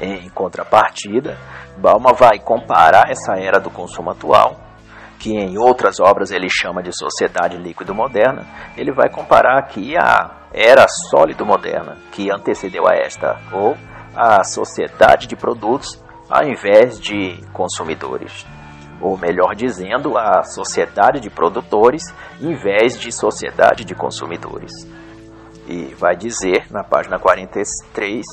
Em 0.01 0.29
contrapartida, 0.29 1.37
Bauman 1.77 2.13
vai 2.13 2.39
comparar 2.39 3.11
essa 3.11 3.37
era 3.37 3.59
do 3.59 3.71
consumo 3.71 4.11
atual, 4.11 4.57
que 5.19 5.33
em 5.33 5.59
outras 5.59 5.99
obras 5.99 6.31
ele 6.31 6.49
chama 6.49 6.83
de 6.83 6.97
sociedade 6.97 7.57
líquido 7.57 7.95
moderna, 7.95 8.47
ele 8.77 8.93
vai 8.93 9.11
comparar 9.11 9.59
aqui 9.59 9.97
a 9.97 10.39
era 10.53 10.87
sólido 11.11 11.45
moderna, 11.45 11.97
que 12.13 12.31
antecedeu 12.31 12.89
a 12.89 12.95
esta, 12.95 13.39
ou 13.53 13.77
a 14.15 14.43
sociedade 14.45 15.27
de 15.27 15.37
produtos 15.37 16.03
ao 16.31 16.45
invés 16.45 17.01
de 17.01 17.43
consumidores. 17.53 18.47
Ou 19.01 19.17
melhor 19.17 19.55
dizendo, 19.55 20.19
a 20.19 20.43
sociedade 20.43 21.21
de 21.21 21.31
produtores 21.31 22.03
em 22.41 22.55
vez 22.55 22.99
de 22.99 23.13
sociedade 23.13 23.85
de 23.85 23.95
consumidores. 23.95 24.73
E 25.67 25.95
vai 25.95 26.17
dizer 26.17 26.67
na 26.71 26.83
página 26.83 27.19
43 27.19 28.25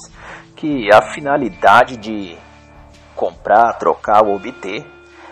que 0.56 0.90
a 0.94 1.02
finalidade 1.02 1.98
de 1.98 2.38
comprar, 3.16 3.74
trocar 3.74 4.26
ou 4.26 4.36
obter 4.36 4.86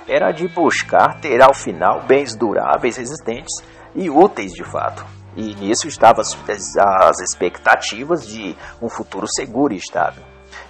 era 0.08 0.32
de 0.32 0.48
buscar 0.48 1.20
ter 1.22 1.42
ao 1.42 1.54
final 1.54 2.04
bens 2.06 2.36
duráveis, 2.36 2.98
resistentes 2.98 3.54
e 3.96 4.10
úteis 4.10 4.52
de 4.52 4.64
fato. 4.64 5.06
E 5.36 5.56
nisso 5.56 5.88
estavam 5.88 6.22
as, 6.22 6.38
as 6.78 7.20
expectativas 7.20 8.28
de 8.28 8.56
um 8.82 8.90
futuro 8.90 9.26
seguro 9.28 9.74
e 9.74 9.78
estável. 9.78 10.24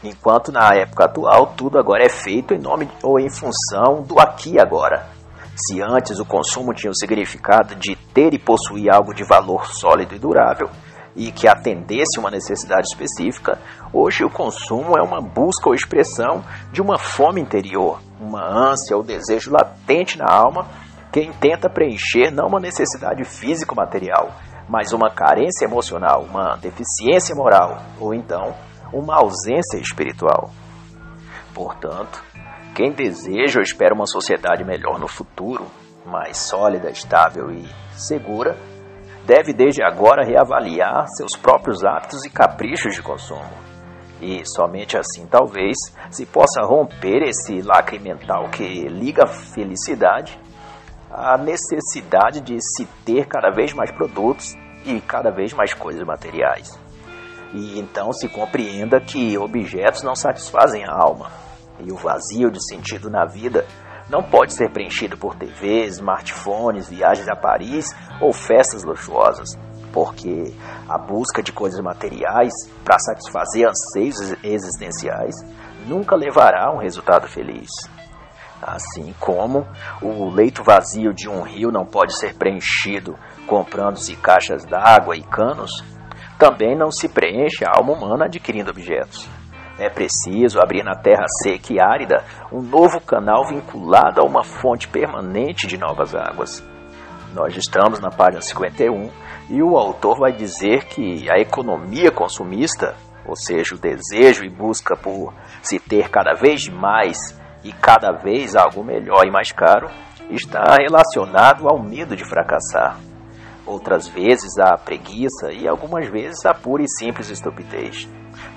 Enquanto 0.04 0.52
na 0.52 0.70
época 0.76 1.06
atual 1.06 1.54
tudo 1.58 1.80
agora 1.80 2.06
é 2.06 2.10
feito 2.10 2.54
em 2.54 2.60
nome 2.60 2.90
ou 3.02 3.20
em 3.20 3.30
função 3.30 4.04
do 4.04 4.20
aqui 4.20 4.54
e 4.54 4.60
agora. 4.60 5.10
Se 5.56 5.82
antes 5.82 6.20
o 6.20 6.26
consumo 6.26 6.74
tinha 6.74 6.90
o 6.90 6.96
significado 6.96 7.76
de 7.76 7.96
ter 8.14 8.34
e 8.34 8.40
possuir 8.40 8.90
algo 8.90 9.14
de 9.14 9.24
valor 9.24 9.68
sólido 9.68 10.16
e 10.16 10.20
durável, 10.20 10.70
e 11.16 11.32
que 11.32 11.48
atendesse 11.48 12.20
uma 12.20 12.32
necessidade 12.32 12.88
específica, 12.88 13.60
hoje 13.92 14.24
o 14.24 14.30
consumo 14.30 14.98
é 14.98 15.02
uma 15.02 15.22
busca 15.22 15.70
ou 15.70 15.76
expressão 15.76 16.44
de 16.72 16.82
uma 16.82 16.98
fome 16.98 17.42
interior, 17.42 18.00
uma 18.20 18.44
ânsia 18.44 18.98
ou 18.98 19.04
desejo 19.04 19.52
latente 19.52 20.18
na 20.18 20.26
alma 20.26 20.68
que 21.12 21.22
intenta 21.22 21.70
preencher 21.70 22.32
não 22.32 22.48
uma 22.48 22.60
necessidade 22.60 23.24
físico-material, 23.24 24.32
mas 24.68 24.94
uma 24.94 25.12
carência 25.12 25.66
emocional, 25.66 26.24
uma 26.24 26.56
deficiência 26.56 27.36
moral 27.36 27.78
ou 28.00 28.14
então 28.14 28.56
uma 28.92 29.18
ausência 29.18 29.78
espiritual. 29.78 30.50
Portanto, 31.54 32.24
quem 32.74 32.92
deseja 32.92 33.60
ou 33.60 33.64
espera 33.64 33.94
uma 33.94 34.08
sociedade 34.08 34.64
melhor 34.64 35.00
no 35.00 35.08
futuro, 35.08 35.68
mais 36.06 36.38
sólida, 36.38 36.90
estável 36.90 37.52
e 37.52 37.68
segura, 37.96 38.58
deve 39.26 39.54
desde 39.54 39.84
agora 39.84 40.26
reavaliar 40.26 41.06
seus 41.16 41.36
próprios 41.36 41.84
hábitos 41.84 42.26
e 42.26 42.30
caprichos 42.30 42.96
de 42.96 43.02
consumo. 43.02 43.52
E 44.22 44.44
somente 44.46 44.98
assim, 44.98 45.26
talvez, 45.28 45.76
se 46.10 46.26
possa 46.26 46.62
romper 46.62 47.24
esse 47.24 47.62
lacre 47.62 48.00
mental 48.00 48.50
que 48.50 48.88
liga 48.88 49.24
a 49.24 49.28
felicidade 49.28 50.40
à 51.12 51.38
necessidade 51.38 52.42
de 52.42 52.58
se 52.60 52.86
ter 53.06 53.28
cada 53.28 53.52
vez 53.52 53.74
mais 53.74 53.92
produtos 53.92 54.56
e 54.86 55.00
cada 55.02 55.30
vez 55.30 55.54
mais 55.54 55.74
coisas 55.74 56.04
materiais. 56.06 56.70
E 57.54 57.80
então 57.80 58.12
se 58.12 58.28
compreenda 58.28 59.00
que 59.00 59.38
objetos 59.38 60.02
não 60.02 60.16
satisfazem 60.16 60.84
a 60.86 60.92
alma, 60.92 61.32
e 61.80 61.92
o 61.92 61.96
vazio 61.96 62.50
de 62.50 62.60
sentido 62.68 63.10
na 63.10 63.26
vida 63.26 63.66
não 64.10 64.22
pode 64.22 64.54
ser 64.54 64.70
preenchido 64.72 65.18
por 65.18 65.36
TVs, 65.36 65.96
smartphones, 65.96 66.90
viagens 66.90 67.28
a 67.28 67.36
Paris 67.36 67.96
ou 68.22 68.34
festas 68.34 68.84
luxuosas, 68.84 69.50
porque 69.92 70.54
a 70.88 70.98
busca 70.98 71.42
de 71.42 71.52
coisas 71.52 71.80
materiais 71.80 72.52
para 72.84 73.00
satisfazer 73.00 73.68
anseios 73.68 74.36
existenciais 74.44 75.36
nunca 75.88 76.16
levará 76.16 76.68
a 76.68 76.74
um 76.74 76.80
resultado 76.80 77.28
feliz. 77.28 77.70
Assim 78.62 79.14
como 79.20 79.68
o 80.02 80.30
leito 80.30 80.64
vazio 80.64 81.14
de 81.14 81.28
um 81.28 81.42
rio 81.42 81.72
não 81.72 81.86
pode 81.86 82.18
ser 82.18 82.34
preenchido 82.36 83.18
comprando-se 83.46 84.16
caixas 84.16 84.64
d'água 84.66 85.18
e 85.18 85.24
canos, 85.24 85.84
também 86.38 86.76
não 86.76 86.90
se 86.90 87.10
preenche 87.10 87.66
a 87.66 87.72
alma 87.76 87.94
humana 87.94 88.26
adquirindo 88.26 88.72
objetos. 88.72 89.30
É 89.78 89.90
preciso 89.90 90.60
abrir 90.60 90.84
na 90.84 90.96
terra 90.96 91.26
seca 91.42 91.74
e 91.74 91.82
árida 91.82 92.24
um 92.52 92.62
novo 92.62 93.02
canal 93.02 93.46
vinculado 93.46 94.22
a 94.22 94.26
uma 94.26 94.44
fonte 94.44 94.88
permanente 94.88 95.66
de 95.68 95.78
novas 95.78 96.14
águas. 96.14 96.64
Nós 97.34 97.56
estamos 97.58 98.00
na 98.00 98.12
página 98.12 98.42
51 98.42 99.10
e 99.50 99.62
o 99.64 99.76
autor 99.78 100.20
vai 100.20 100.32
dizer 100.32 100.86
que 100.86 101.30
a 101.30 101.40
economia 101.40 102.12
consumista, 102.12 102.96
ou 103.26 103.36
seja, 103.36 103.76
o 103.76 103.80
desejo 103.80 104.46
e 104.46 104.50
busca 104.50 104.96
por 104.96 105.34
se 105.62 105.80
ter 105.80 106.10
cada 106.10 106.34
vez 106.34 106.68
mais 106.70 107.18
e 107.64 107.72
cada 107.74 108.12
vez 108.12 108.56
algo 108.56 108.84
melhor 108.84 109.26
e 109.26 109.32
mais 109.32 109.52
caro, 109.52 109.90
está 110.30 110.76
relacionado 110.80 111.68
ao 111.68 111.82
medo 111.82 112.16
de 112.16 112.24
fracassar. 112.24 112.98
Outras 113.66 114.08
vezes 114.08 114.58
à 114.60 114.78
preguiça 114.78 115.52
e 115.52 115.68
algumas 115.68 116.08
vezes 116.10 116.46
à 116.46 116.54
pura 116.54 116.84
e 116.84 116.90
simples 116.90 117.30
estupidez. 117.30 118.10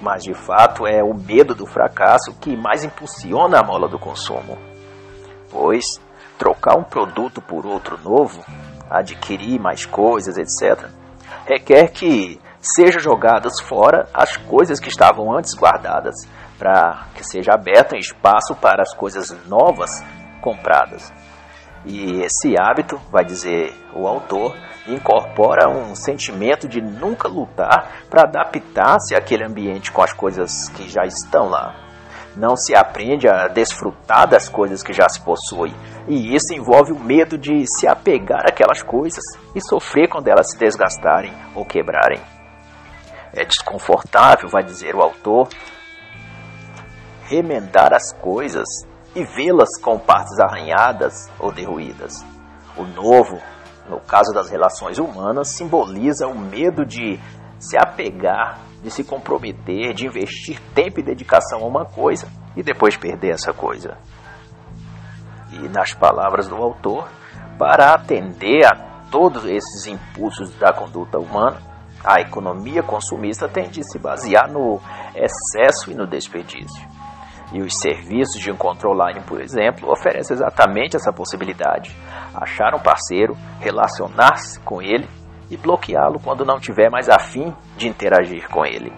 Mas 0.02 0.24
de 0.24 0.34
fato 0.34 0.86
é 0.86 1.02
o 1.02 1.14
medo 1.14 1.54
do 1.54 1.66
fracasso 1.66 2.34
que 2.40 2.56
mais 2.56 2.84
impulsiona 2.84 3.60
a 3.60 3.62
mola 3.62 3.88
do 3.88 3.98
consumo. 3.98 4.58
Pois 5.50 5.84
trocar 6.36 6.76
um 6.76 6.82
produto 6.82 7.40
por 7.40 7.64
outro 7.64 7.98
novo, 8.02 8.44
adquirir 8.90 9.60
mais 9.60 9.86
coisas, 9.86 10.36
etc., 10.36 10.88
requer 11.46 11.88
que 11.92 12.40
sejam 12.60 13.00
jogadas 13.00 13.60
fora 13.60 14.08
as 14.12 14.36
coisas 14.36 14.80
que 14.80 14.88
estavam 14.88 15.32
antes 15.36 15.54
guardadas, 15.54 16.14
para 16.58 17.06
que 17.14 17.24
seja 17.24 17.52
aberto 17.52 17.94
um 17.94 17.98
espaço 17.98 18.54
para 18.56 18.82
as 18.82 18.94
coisas 18.94 19.30
novas 19.46 19.90
compradas. 20.40 21.12
E 21.86 22.20
esse 22.22 22.58
hábito, 22.58 23.00
vai 23.12 23.24
dizer 23.24 23.72
o 23.94 24.08
autor, 24.08 24.56
incorpora 24.88 25.68
um 25.68 25.94
sentimento 25.94 26.66
de 26.66 26.80
nunca 26.80 27.28
lutar 27.28 28.02
para 28.10 28.22
adaptar-se 28.22 29.14
àquele 29.14 29.44
ambiente 29.44 29.92
com 29.92 30.02
as 30.02 30.12
coisas 30.12 30.68
que 30.70 30.88
já 30.88 31.04
estão 31.04 31.48
lá. 31.48 31.76
Não 32.36 32.56
se 32.56 32.74
aprende 32.74 33.28
a 33.28 33.46
desfrutar 33.46 34.28
das 34.28 34.48
coisas 34.48 34.82
que 34.82 34.92
já 34.92 35.08
se 35.08 35.20
possui, 35.20 35.72
e 36.08 36.34
isso 36.34 36.52
envolve 36.52 36.92
o 36.92 36.98
medo 36.98 37.38
de 37.38 37.64
se 37.66 37.86
apegar 37.86 38.44
àquelas 38.46 38.82
coisas 38.82 39.22
e 39.54 39.60
sofrer 39.60 40.08
quando 40.08 40.26
elas 40.26 40.50
se 40.50 40.58
desgastarem 40.58 41.32
ou 41.54 41.64
quebrarem. 41.64 42.20
É 43.32 43.44
desconfortável, 43.44 44.48
vai 44.48 44.64
dizer 44.64 44.94
o 44.96 45.02
autor, 45.02 45.48
remendar 47.28 47.94
as 47.94 48.12
coisas 48.12 48.66
e 49.16 49.24
vê-las 49.24 49.80
com 49.82 49.98
partes 49.98 50.38
arranhadas 50.38 51.28
ou 51.40 51.50
derruídas. 51.50 52.24
O 52.76 52.84
novo 52.84 53.40
no 53.88 54.00
caso 54.00 54.32
das 54.32 54.50
relações 54.50 54.98
humanas, 54.98 55.48
simboliza 55.56 56.26
o 56.26 56.38
medo 56.38 56.84
de 56.84 57.18
se 57.58 57.76
apegar, 57.78 58.60
de 58.82 58.90
se 58.90 59.04
comprometer, 59.04 59.94
de 59.94 60.06
investir 60.06 60.60
tempo 60.74 61.00
e 61.00 61.02
dedicação 61.02 61.60
a 61.62 61.66
uma 61.66 61.84
coisa 61.84 62.28
e 62.56 62.62
depois 62.62 62.96
perder 62.96 63.32
essa 63.32 63.52
coisa. 63.52 63.96
E 65.52 65.68
nas 65.68 65.94
palavras 65.94 66.48
do 66.48 66.56
autor, 66.56 67.08
para 67.58 67.94
atender 67.94 68.66
a 68.66 69.06
todos 69.10 69.44
esses 69.44 69.86
impulsos 69.86 70.50
da 70.58 70.72
conduta 70.72 71.18
humana, 71.18 71.60
a 72.04 72.20
economia 72.20 72.82
consumista 72.82 73.48
tem 73.48 73.68
de 73.68 73.82
se 73.84 73.98
basear 73.98 74.50
no 74.50 74.80
excesso 75.14 75.90
e 75.90 75.94
no 75.94 76.06
desperdício. 76.06 76.86
E 77.52 77.62
os 77.62 77.78
serviços 77.78 78.40
de 78.40 78.50
encontro 78.50 78.90
online, 78.90 79.20
por 79.20 79.40
exemplo, 79.40 79.90
oferecem 79.90 80.34
exatamente 80.34 80.96
essa 80.96 81.12
possibilidade. 81.12 81.96
Achar 82.34 82.74
um 82.74 82.80
parceiro, 82.80 83.36
relacionar-se 83.60 84.58
com 84.60 84.82
ele 84.82 85.08
e 85.48 85.56
bloqueá-lo 85.56 86.18
quando 86.18 86.44
não 86.44 86.58
tiver 86.58 86.90
mais 86.90 87.08
afim 87.08 87.54
de 87.76 87.88
interagir 87.88 88.48
com 88.48 88.66
ele. 88.66 88.92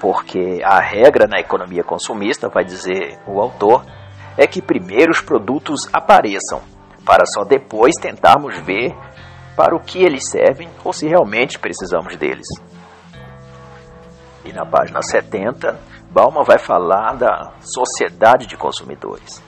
Porque 0.00 0.60
a 0.64 0.80
regra 0.80 1.26
na 1.28 1.38
economia 1.40 1.84
consumista, 1.84 2.48
vai 2.48 2.64
dizer 2.64 3.18
o 3.26 3.40
autor, 3.40 3.84
é 4.36 4.46
que 4.46 4.60
primeiro 4.60 5.12
os 5.12 5.20
produtos 5.20 5.88
apareçam, 5.92 6.60
para 7.06 7.24
só 7.24 7.44
depois 7.44 7.94
tentarmos 8.00 8.58
ver 8.60 8.94
para 9.56 9.76
o 9.76 9.80
que 9.80 10.02
eles 10.02 10.28
servem 10.28 10.68
ou 10.84 10.92
se 10.92 11.06
realmente 11.06 11.58
precisamos 11.58 12.16
deles. 12.16 12.46
E 14.44 14.52
na 14.52 14.66
página 14.66 15.00
70, 15.00 15.78
Bauman 16.14 16.44
vai 16.44 16.60
falar 16.60 17.16
da 17.16 17.54
sociedade 17.58 18.46
de 18.46 18.56
consumidores 18.56 19.42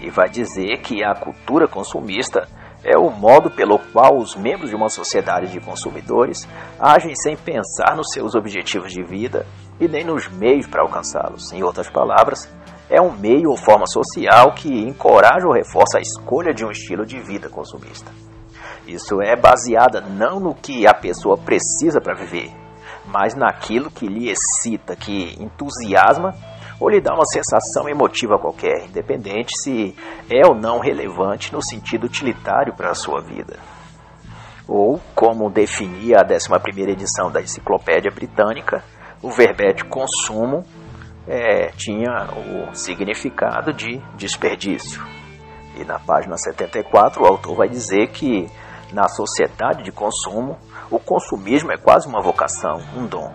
e 0.00 0.08
vai 0.08 0.28
dizer 0.28 0.80
que 0.80 1.02
a 1.02 1.16
cultura 1.16 1.66
consumista 1.66 2.46
é 2.84 2.96
o 2.96 3.10
modo 3.10 3.50
pelo 3.50 3.76
qual 3.92 4.16
os 4.16 4.36
membros 4.36 4.70
de 4.70 4.76
uma 4.76 4.88
sociedade 4.88 5.50
de 5.50 5.58
consumidores 5.58 6.48
agem 6.78 7.12
sem 7.16 7.36
pensar 7.36 7.96
nos 7.96 8.12
seus 8.12 8.36
objetivos 8.36 8.92
de 8.92 9.02
vida 9.02 9.44
e 9.80 9.88
nem 9.88 10.04
nos 10.04 10.28
meios 10.28 10.68
para 10.68 10.82
alcançá-los. 10.82 11.52
Em 11.52 11.64
outras 11.64 11.90
palavras, 11.90 12.48
é 12.88 13.02
um 13.02 13.10
meio 13.10 13.50
ou 13.50 13.56
forma 13.56 13.88
social 13.88 14.52
que 14.54 14.68
encoraja 14.68 15.48
ou 15.48 15.52
reforça 15.52 15.98
a 15.98 16.00
escolha 16.00 16.54
de 16.54 16.64
um 16.64 16.70
estilo 16.70 17.04
de 17.04 17.20
vida 17.20 17.48
consumista. 17.48 18.12
Isso 18.86 19.20
é 19.20 19.34
baseada 19.34 20.00
não 20.00 20.38
no 20.38 20.54
que 20.54 20.86
a 20.86 20.94
pessoa 20.94 21.36
precisa 21.36 22.00
para 22.00 22.14
viver, 22.14 22.61
mas 23.06 23.34
naquilo 23.34 23.90
que 23.90 24.06
lhe 24.06 24.30
excita, 24.30 24.96
que 24.96 25.36
entusiasma 25.40 26.34
ou 26.80 26.88
lhe 26.88 27.00
dá 27.00 27.14
uma 27.14 27.24
sensação 27.26 27.88
emotiva 27.88 28.38
qualquer, 28.38 28.86
independente 28.86 29.52
se 29.62 29.96
é 30.30 30.46
ou 30.46 30.54
não 30.54 30.80
relevante 30.80 31.52
no 31.52 31.62
sentido 31.62 32.04
utilitário 32.04 32.74
para 32.74 32.90
a 32.90 32.94
sua 32.94 33.20
vida. 33.20 33.58
Ou, 34.66 35.00
como 35.14 35.50
definia 35.50 36.18
a 36.18 36.24
11ª 36.24 36.88
edição 36.88 37.30
da 37.30 37.40
Enciclopédia 37.40 38.10
Britânica, 38.10 38.82
o 39.22 39.30
verbete 39.30 39.84
consumo 39.84 40.64
é, 41.26 41.68
tinha 41.76 42.28
o 42.32 42.74
significado 42.74 43.72
de 43.72 43.98
desperdício. 44.16 45.00
E 45.76 45.84
na 45.84 45.98
página 45.98 46.36
74 46.36 47.22
o 47.22 47.26
autor 47.26 47.56
vai 47.56 47.68
dizer 47.68 48.08
que 48.08 48.50
na 48.92 49.08
sociedade 49.08 49.82
de 49.82 49.92
consumo, 49.92 50.58
o 50.92 50.98
consumismo 50.98 51.72
é 51.72 51.78
quase 51.78 52.06
uma 52.06 52.20
vocação, 52.20 52.78
um 52.94 53.06
dom, 53.06 53.32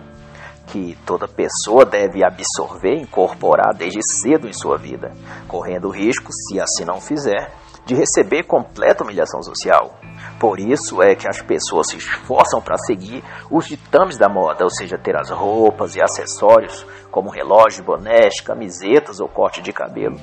que 0.68 0.96
toda 1.04 1.26
pessoa 1.26 1.84
deve 1.84 2.24
absorver 2.24 2.94
e 2.94 3.02
incorporar 3.02 3.74
desde 3.74 4.00
cedo 4.00 4.46
em 4.46 4.52
sua 4.52 4.78
vida, 4.78 5.10
correndo 5.48 5.88
o 5.88 5.90
risco, 5.90 6.30
se 6.32 6.60
assim 6.60 6.84
não 6.84 7.00
fizer, 7.00 7.52
de 7.84 7.96
receber 7.96 8.44
completa 8.44 9.02
humilhação 9.02 9.42
social. 9.42 9.98
Por 10.38 10.60
isso 10.60 11.02
é 11.02 11.16
que 11.16 11.26
as 11.28 11.42
pessoas 11.42 11.88
se 11.88 11.96
esforçam 11.96 12.60
para 12.60 12.78
seguir 12.78 13.24
os 13.50 13.66
ditames 13.66 14.16
da 14.16 14.28
moda, 14.28 14.62
ou 14.62 14.70
seja, 14.70 14.96
ter 14.96 15.16
as 15.16 15.30
roupas 15.30 15.96
e 15.96 16.00
acessórios, 16.00 16.86
como 17.10 17.28
relógio, 17.28 17.82
bonés, 17.82 18.40
camisetas 18.40 19.18
ou 19.18 19.28
corte 19.28 19.60
de 19.60 19.72
cabelo, 19.72 20.16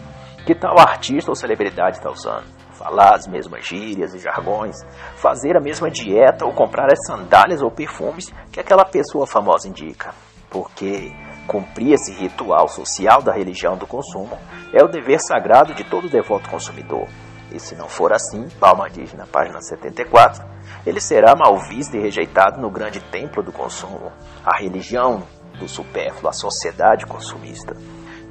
que 0.45 0.55
tal 0.55 0.79
artista 0.79 1.31
ou 1.31 1.35
celebridade 1.35 1.97
está 1.97 2.09
usando 2.09 2.64
falar 2.77 3.15
as 3.15 3.27
mesmas 3.27 3.65
gírias 3.65 4.13
e 4.13 4.19
jargões, 4.19 4.75
fazer 5.15 5.57
a 5.57 5.61
mesma 5.61 5.89
dieta 5.89 6.45
ou 6.45 6.53
comprar 6.53 6.91
as 6.91 7.05
sandálias 7.05 7.61
ou 7.61 7.71
perfumes 7.71 8.31
que 8.51 8.59
aquela 8.59 8.85
pessoa 8.85 9.25
famosa 9.25 9.67
indica. 9.67 10.13
Porque 10.49 11.11
cumprir 11.47 11.93
esse 11.93 12.11
ritual 12.13 12.67
social 12.67 13.21
da 13.21 13.33
religião 13.33 13.77
do 13.77 13.87
consumo 13.87 14.37
é 14.73 14.83
o 14.83 14.87
dever 14.87 15.19
sagrado 15.19 15.73
de 15.73 15.83
todo 15.83 16.09
devoto 16.09 16.49
consumidor. 16.49 17.07
E 17.51 17.59
se 17.59 17.75
não 17.75 17.87
for 17.87 18.11
assim, 18.11 18.47
Palma 18.59 18.89
diz 18.89 19.13
na 19.13 19.25
página 19.25 19.61
74, 19.61 20.43
ele 20.85 20.99
será 20.99 21.35
mal 21.35 21.57
visto 21.69 21.95
e 21.95 21.99
rejeitado 21.99 22.59
no 22.59 22.69
grande 22.69 22.99
templo 22.99 23.41
do 23.41 23.51
consumo, 23.51 24.11
a 24.43 24.57
religião 24.57 25.23
do 25.57 25.67
supérfluo, 25.67 26.29
a 26.29 26.33
sociedade 26.33 27.05
consumista. 27.05 27.75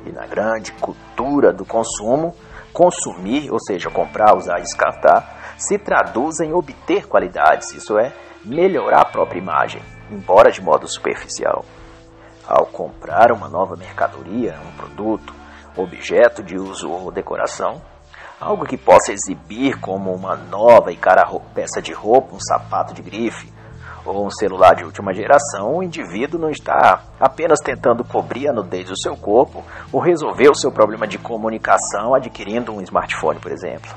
E 0.07 0.13
na 0.13 0.27
grande 0.27 0.73
cultura 0.73 1.53
do 1.53 1.65
consumo, 1.65 2.35
consumir, 2.75 3.51
ou 3.53 3.59
seja, 3.61 3.89
comprar, 3.89 4.37
usar 4.37 4.59
descartar, 4.59 5.55
se 5.57 5.79
traduz 5.79 6.41
em 6.41 6.53
obter 6.53 7.07
qualidades, 7.07 7.73
isso 7.73 7.97
é, 7.97 8.13
melhorar 8.45 9.03
a 9.03 9.05
própria 9.07 9.39
imagem, 9.39 9.81
embora 10.11 10.51
de 10.51 10.61
modo 10.61 10.89
superficial. 10.89 11.65
Ao 12.47 12.67
comprar 12.67 13.33
uma 13.33 13.49
nova 13.49 13.77
mercadoria, 13.77 14.59
um 14.67 14.77
produto, 14.77 15.33
objeto 15.77 16.43
de 16.43 16.59
uso 16.59 16.91
ou 16.91 17.11
decoração, 17.11 17.81
algo 18.41 18.67
que 18.67 18.77
possa 18.77 19.13
exibir 19.13 19.81
como 19.81 20.13
uma 20.13 20.37
nova 20.37 20.93
e 20.93 20.97
cara 20.97 21.25
peça 21.55 21.81
de 21.81 21.93
roupa, 21.93 22.35
um 22.35 22.41
sapato 22.41 22.93
de 22.93 23.03
grife, 23.03 23.54
ou 24.05 24.27
um 24.27 24.31
celular 24.31 24.75
de 24.75 24.85
última 24.85 25.15
geração, 25.15 25.77
o 25.77 25.83
indivíduo 25.83 26.39
não 26.39 26.51
está 26.51 27.03
apenas 27.19 27.61
tentando 27.61 28.05
cobrir 28.05 28.49
a 28.49 28.53
nudez 28.53 28.89
do 28.89 28.99
seu 28.99 29.17
corpo 29.17 29.65
ou 29.93 30.01
resolver 30.01 30.51
o 30.51 30.55
seu 30.55 30.71
problema 30.71 31.07
de 31.07 31.19
comunicação 31.19 32.15
adquirindo 32.15 32.73
um 32.73 32.83
smartphone, 32.83 33.41
por 33.41 33.51
exemplo. 33.51 33.91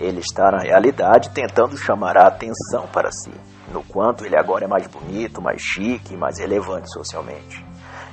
Ele 0.00 0.20
está, 0.20 0.50
na 0.50 0.58
realidade, 0.58 1.30
tentando 1.30 1.76
chamar 1.76 2.18
a 2.18 2.26
atenção 2.26 2.86
para 2.92 3.10
si, 3.10 3.32
no 3.72 3.82
quanto 3.82 4.26
ele 4.26 4.36
agora 4.36 4.64
é 4.64 4.68
mais 4.68 4.86
bonito, 4.86 5.40
mais 5.40 5.62
chique, 5.62 6.16
mais 6.16 6.38
relevante 6.38 6.92
socialmente. 6.92 7.64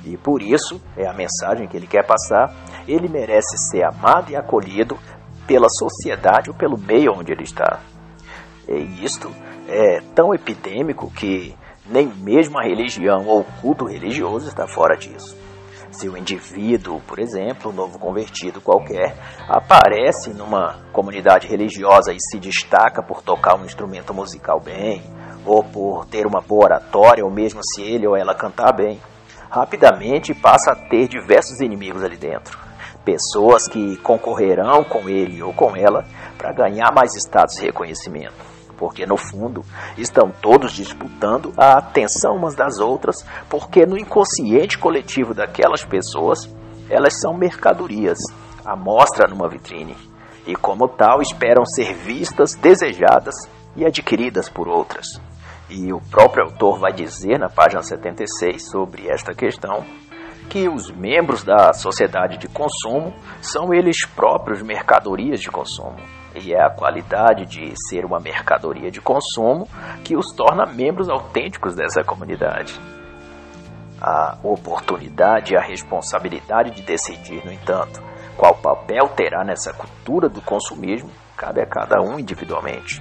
E 0.04 0.16
por 0.16 0.40
isso, 0.40 0.80
é 0.96 1.06
a 1.06 1.12
mensagem 1.12 1.66
que 1.66 1.76
ele 1.76 1.86
quer 1.86 2.06
passar, 2.06 2.54
ele 2.86 3.08
merece 3.08 3.56
ser 3.70 3.82
amado 3.84 4.30
e 4.30 4.36
acolhido 4.36 4.98
pela 5.46 5.68
sociedade 5.68 6.48
ou 6.48 6.56
pelo 6.56 6.78
meio 6.78 7.12
onde 7.12 7.32
ele 7.32 7.42
está. 7.42 7.80
E 8.68 9.04
isto 9.04 9.30
é 9.68 10.00
tão 10.14 10.34
epidêmico 10.34 11.10
que 11.10 11.54
nem 11.86 12.06
mesmo 12.06 12.58
a 12.58 12.62
religião 12.62 13.26
ou 13.26 13.40
o 13.40 13.60
culto 13.60 13.86
religioso 13.86 14.48
está 14.48 14.66
fora 14.66 14.96
disso. 14.96 15.36
Se 15.90 16.08
o 16.08 16.16
indivíduo, 16.16 17.00
por 17.06 17.18
exemplo, 17.18 17.70
um 17.70 17.74
novo 17.74 17.98
convertido 17.98 18.60
qualquer, 18.60 19.14
aparece 19.48 20.30
numa 20.30 20.80
comunidade 20.92 21.46
religiosa 21.46 22.12
e 22.12 22.20
se 22.20 22.38
destaca 22.38 23.02
por 23.02 23.22
tocar 23.22 23.56
um 23.56 23.64
instrumento 23.64 24.12
musical 24.12 24.60
bem, 24.60 25.02
ou 25.46 25.62
por 25.62 26.04
ter 26.06 26.26
uma 26.26 26.40
boa 26.40 26.64
oratória, 26.64 27.24
ou 27.24 27.30
mesmo 27.30 27.60
se 27.62 27.82
ele 27.82 28.08
ou 28.08 28.16
ela 28.16 28.34
cantar 28.34 28.72
bem, 28.72 29.00
rapidamente 29.48 30.34
passa 30.34 30.72
a 30.72 30.76
ter 30.76 31.06
diversos 31.06 31.60
inimigos 31.60 32.02
ali 32.02 32.16
dentro. 32.16 32.58
Pessoas 33.04 33.68
que 33.68 33.96
concorrerão 33.98 34.82
com 34.82 35.08
ele 35.08 35.42
ou 35.42 35.52
com 35.52 35.76
ela 35.76 36.04
para 36.36 36.52
ganhar 36.52 36.92
mais 36.92 37.14
status 37.14 37.58
e 37.58 37.66
reconhecimento 37.66 38.43
porque 38.74 39.06
no 39.06 39.16
fundo 39.16 39.64
estão 39.96 40.30
todos 40.30 40.72
disputando 40.72 41.52
a 41.56 41.78
atenção 41.78 42.36
umas 42.36 42.54
das 42.54 42.78
outras, 42.78 43.24
porque 43.48 43.86
no 43.86 43.98
inconsciente 43.98 44.78
coletivo 44.78 45.32
daquelas 45.32 45.84
pessoas, 45.84 46.48
elas 46.90 47.20
são 47.20 47.34
mercadorias, 47.34 48.18
à 48.64 48.76
mostra 48.76 49.28
numa 49.28 49.48
vitrine, 49.48 49.96
e 50.46 50.54
como 50.54 50.88
tal 50.88 51.22
esperam 51.22 51.64
ser 51.64 51.94
vistas, 51.94 52.54
desejadas 52.54 53.34
e 53.76 53.84
adquiridas 53.84 54.48
por 54.48 54.68
outras. 54.68 55.06
E 55.68 55.92
o 55.92 56.00
próprio 56.10 56.44
autor 56.44 56.78
vai 56.78 56.92
dizer 56.92 57.38
na 57.38 57.48
página 57.48 57.82
76 57.82 58.70
sobre 58.70 59.08
esta 59.08 59.34
questão 59.34 59.84
que 60.48 60.68
os 60.68 60.90
membros 60.90 61.42
da 61.42 61.72
sociedade 61.72 62.38
de 62.38 62.48
consumo 62.48 63.14
são 63.40 63.72
eles 63.72 64.04
próprios 64.06 64.62
mercadorias 64.62 65.40
de 65.40 65.50
consumo 65.50 65.96
e 66.34 66.52
é 66.52 66.60
a 66.60 66.70
qualidade 66.70 67.46
de 67.46 67.72
ser 67.88 68.04
uma 68.04 68.18
mercadoria 68.18 68.90
de 68.90 69.00
consumo 69.00 69.68
que 70.02 70.16
os 70.16 70.34
torna 70.34 70.66
membros 70.66 71.08
autênticos 71.08 71.76
dessa 71.76 72.02
comunidade. 72.02 72.78
A 74.00 74.36
oportunidade 74.42 75.54
e 75.54 75.56
a 75.56 75.62
responsabilidade 75.62 76.72
de 76.72 76.82
decidir, 76.82 77.44
no 77.44 77.52
entanto, 77.52 78.02
qual 78.36 78.54
papel 78.56 79.08
terá 79.16 79.44
nessa 79.44 79.72
cultura 79.72 80.28
do 80.28 80.42
consumismo 80.42 81.10
cabe 81.36 81.62
a 81.62 81.66
cada 81.66 82.02
um 82.02 82.18
individualmente. 82.18 83.00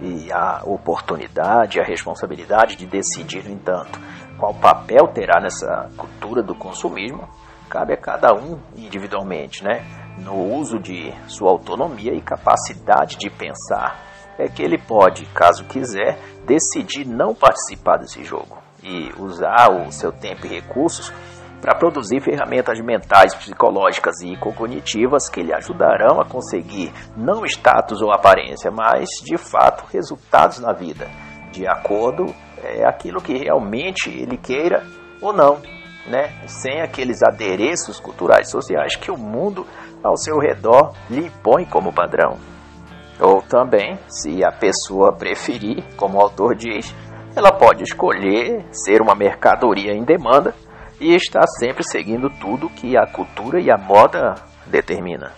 E 0.00 0.32
a 0.32 0.62
oportunidade 0.64 1.78
e 1.78 1.80
a 1.80 1.84
responsabilidade 1.84 2.76
de 2.76 2.86
decidir, 2.86 3.44
no 3.44 3.52
entanto, 3.52 4.00
qual 4.42 4.54
papel 4.54 5.06
terá 5.14 5.40
nessa 5.40 5.88
cultura 5.96 6.42
do 6.42 6.52
consumismo 6.52 7.28
cabe 7.70 7.92
a 7.92 7.96
cada 7.96 8.34
um 8.34 8.58
individualmente, 8.76 9.62
né? 9.62 9.86
no 10.18 10.34
uso 10.56 10.80
de 10.80 11.14
sua 11.28 11.48
autonomia 11.48 12.12
e 12.12 12.20
capacidade 12.20 13.16
de 13.16 13.30
pensar, 13.30 14.02
é 14.36 14.48
que 14.48 14.60
ele 14.60 14.76
pode, 14.76 15.26
caso 15.26 15.64
quiser, 15.66 16.18
decidir 16.44 17.06
não 17.06 17.32
participar 17.32 17.98
desse 17.98 18.24
jogo 18.24 18.58
e 18.82 19.12
usar 19.16 19.70
o 19.70 19.92
seu 19.92 20.10
tempo 20.10 20.44
e 20.44 20.48
recursos 20.48 21.12
para 21.60 21.76
produzir 21.76 22.20
ferramentas 22.20 22.80
mentais, 22.80 23.36
psicológicas 23.36 24.20
e 24.22 24.36
cognitivas 24.36 25.28
que 25.30 25.40
lhe 25.40 25.54
ajudarão 25.54 26.20
a 26.20 26.24
conseguir 26.24 26.92
não 27.16 27.46
status 27.46 28.02
ou 28.02 28.12
aparência, 28.12 28.72
mas 28.72 29.08
de 29.24 29.38
fato 29.38 29.84
resultados 29.92 30.58
na 30.58 30.72
vida, 30.72 31.08
de 31.52 31.64
acordo 31.64 32.26
é 32.62 32.86
aquilo 32.86 33.20
que 33.20 33.36
realmente 33.36 34.08
ele 34.10 34.36
queira 34.36 34.84
ou 35.20 35.32
não, 35.32 35.60
né? 36.06 36.32
Sem 36.46 36.80
aqueles 36.80 37.22
adereços 37.22 38.00
culturais 38.00 38.50
sociais 38.50 38.96
que 38.96 39.10
o 39.10 39.16
mundo 39.16 39.66
ao 40.02 40.16
seu 40.16 40.38
redor 40.38 40.92
lhe 41.10 41.26
impõe 41.26 41.64
como 41.64 41.92
padrão. 41.92 42.38
Ou 43.20 43.42
também, 43.42 43.98
se 44.08 44.44
a 44.44 44.50
pessoa 44.50 45.12
preferir, 45.12 45.84
como 45.96 46.18
o 46.18 46.20
autor 46.20 46.56
diz, 46.56 46.94
ela 47.36 47.52
pode 47.52 47.82
escolher 47.82 48.64
ser 48.72 49.00
uma 49.00 49.14
mercadoria 49.14 49.92
em 49.92 50.04
demanda 50.04 50.54
e 51.00 51.14
estar 51.14 51.46
sempre 51.58 51.84
seguindo 51.84 52.28
tudo 52.40 52.68
que 52.70 52.96
a 52.96 53.06
cultura 53.06 53.60
e 53.60 53.70
a 53.70 53.78
moda 53.78 54.34
determina. 54.66 55.32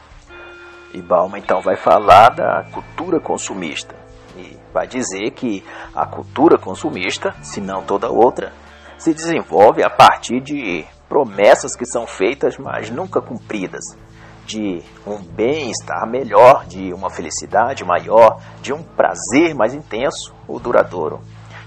E 0.94 1.02
Balma 1.02 1.38
então 1.38 1.60
vai 1.60 1.76
falar 1.76 2.30
da 2.30 2.64
cultura 2.72 3.20
consumista 3.20 4.03
e 4.36 4.56
vai 4.72 4.86
dizer 4.86 5.30
que 5.32 5.64
a 5.94 6.06
cultura 6.06 6.58
consumista, 6.58 7.34
se 7.42 7.60
não 7.60 7.82
toda 7.82 8.10
outra, 8.10 8.52
se 8.98 9.12
desenvolve 9.12 9.84
a 9.84 9.90
partir 9.90 10.40
de 10.40 10.84
promessas 11.08 11.76
que 11.76 11.86
são 11.86 12.06
feitas, 12.06 12.56
mas 12.58 12.90
nunca 12.90 13.20
cumpridas, 13.20 13.84
de 14.46 14.82
um 15.06 15.18
bem-estar 15.18 16.08
melhor, 16.08 16.66
de 16.66 16.92
uma 16.92 17.10
felicidade 17.10 17.84
maior, 17.84 18.40
de 18.60 18.72
um 18.72 18.82
prazer 18.82 19.54
mais 19.54 19.74
intenso 19.74 20.34
ou 20.46 20.58
duradouro. 20.58 21.20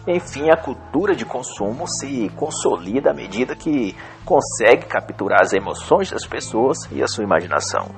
Enfim, 0.08 0.50
a 0.50 0.56
cultura 0.56 1.16
de 1.16 1.26
consumo 1.26 1.86
se 1.86 2.30
consolida 2.36 3.12
à 3.12 3.14
medida 3.14 3.56
que 3.56 3.96
consegue 4.24 4.86
capturar 4.86 5.42
as 5.42 5.52
emoções 5.52 6.10
das 6.10 6.26
pessoas 6.26 6.78
e 6.92 7.04
a 7.04 7.08
sua 7.08 7.26
imaginação. 7.26 7.90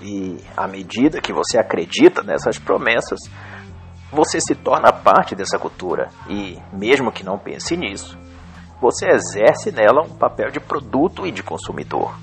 E 0.00 0.38
à 0.56 0.66
medida 0.66 1.20
que 1.20 1.32
você 1.32 1.58
acredita 1.58 2.22
nessas 2.22 2.58
promessas, 2.58 3.18
você 4.12 4.40
se 4.40 4.54
torna 4.54 4.92
parte 4.92 5.34
dessa 5.34 5.58
cultura 5.58 6.08
e, 6.28 6.58
mesmo 6.72 7.12
que 7.12 7.24
não 7.24 7.38
pense 7.38 7.76
nisso, 7.76 8.18
você 8.80 9.08
exerce 9.08 9.70
nela 9.70 10.02
um 10.02 10.16
papel 10.16 10.50
de 10.50 10.58
produto 10.58 11.26
e 11.26 11.30
de 11.30 11.42
consumidor. 11.42 12.14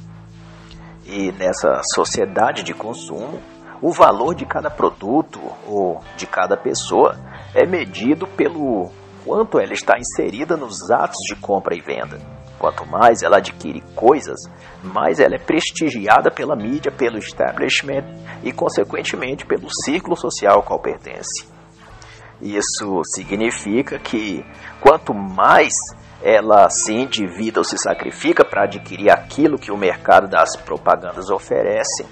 E 1.05 1.31
nessa 1.31 1.81
sociedade 1.93 2.63
de 2.63 2.73
consumo, 2.73 3.39
o 3.81 3.91
valor 3.91 4.33
de 4.33 4.45
cada 4.45 4.69
produto 4.69 5.39
ou 5.65 6.01
de 6.17 6.25
cada 6.25 6.57
pessoa 6.57 7.15
é 7.53 7.65
medido 7.65 8.27
pelo 8.27 8.91
quanto 9.23 9.59
ela 9.59 9.73
está 9.73 9.97
inserida 9.97 10.57
nos 10.57 10.89
atos 10.89 11.19
de 11.29 11.35
compra 11.35 11.75
e 11.75 11.81
venda. 11.81 12.19
Quanto 12.57 12.85
mais 12.87 13.21
ela 13.21 13.37
adquire 13.37 13.83
coisas, 13.95 14.39
mais 14.83 15.19
ela 15.19 15.35
é 15.35 15.39
prestigiada 15.39 16.31
pela 16.31 16.55
mídia, 16.55 16.91
pelo 16.91 17.19
establishment 17.19 18.03
e, 18.43 18.51
consequentemente, 18.51 19.45
pelo 19.45 19.69
círculo 19.85 20.17
social 20.17 20.55
ao 20.55 20.63
qual 20.63 20.79
pertence. 20.79 21.56
Isso 22.41 23.01
significa 23.15 23.97
que 23.97 24.45
quanto 24.79 25.13
mais 25.13 25.73
ela 26.21 26.69
se 26.69 26.93
endivida 26.93 27.59
ou 27.59 27.63
se 27.63 27.77
sacrifica 27.77 28.43
para 28.43 28.63
adquirir 28.63 29.09
aquilo 29.11 29.57
que 29.57 29.71
o 29.71 29.77
mercado 29.77 30.27
das 30.27 30.55
propagandas 30.55 31.29
oferece, 31.29 32.05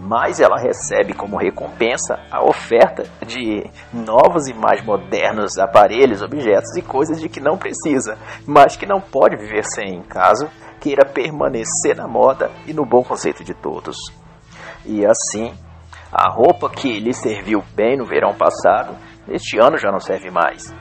mais 0.00 0.40
ela 0.40 0.58
recebe 0.58 1.14
como 1.14 1.36
recompensa 1.36 2.18
a 2.30 2.42
oferta 2.44 3.04
de 3.26 3.68
novos 3.92 4.46
e 4.46 4.54
mais 4.54 4.84
modernos 4.84 5.58
aparelhos, 5.58 6.22
objetos 6.22 6.76
e 6.76 6.82
coisas 6.82 7.20
de 7.20 7.28
que 7.28 7.40
não 7.40 7.58
precisa, 7.58 8.16
mas 8.46 8.76
que 8.76 8.86
não 8.86 9.00
pode 9.00 9.36
viver 9.36 9.64
sem, 9.64 10.02
caso 10.02 10.48
queira 10.80 11.04
permanecer 11.04 11.96
na 11.96 12.06
moda 12.06 12.50
e 12.66 12.72
no 12.72 12.84
bom 12.84 13.02
conceito 13.02 13.42
de 13.42 13.54
todos. 13.54 13.96
E 14.84 15.04
assim, 15.04 15.52
a 16.12 16.30
roupa 16.30 16.70
que 16.70 17.00
lhe 17.00 17.12
serviu 17.12 17.64
bem 17.74 17.96
no 17.96 18.04
verão 18.04 18.34
passado, 18.34 18.94
este 19.28 19.58
ano 19.58 19.78
já 19.78 19.90
não 19.90 20.00
serve 20.00 20.30
mais 20.30 20.74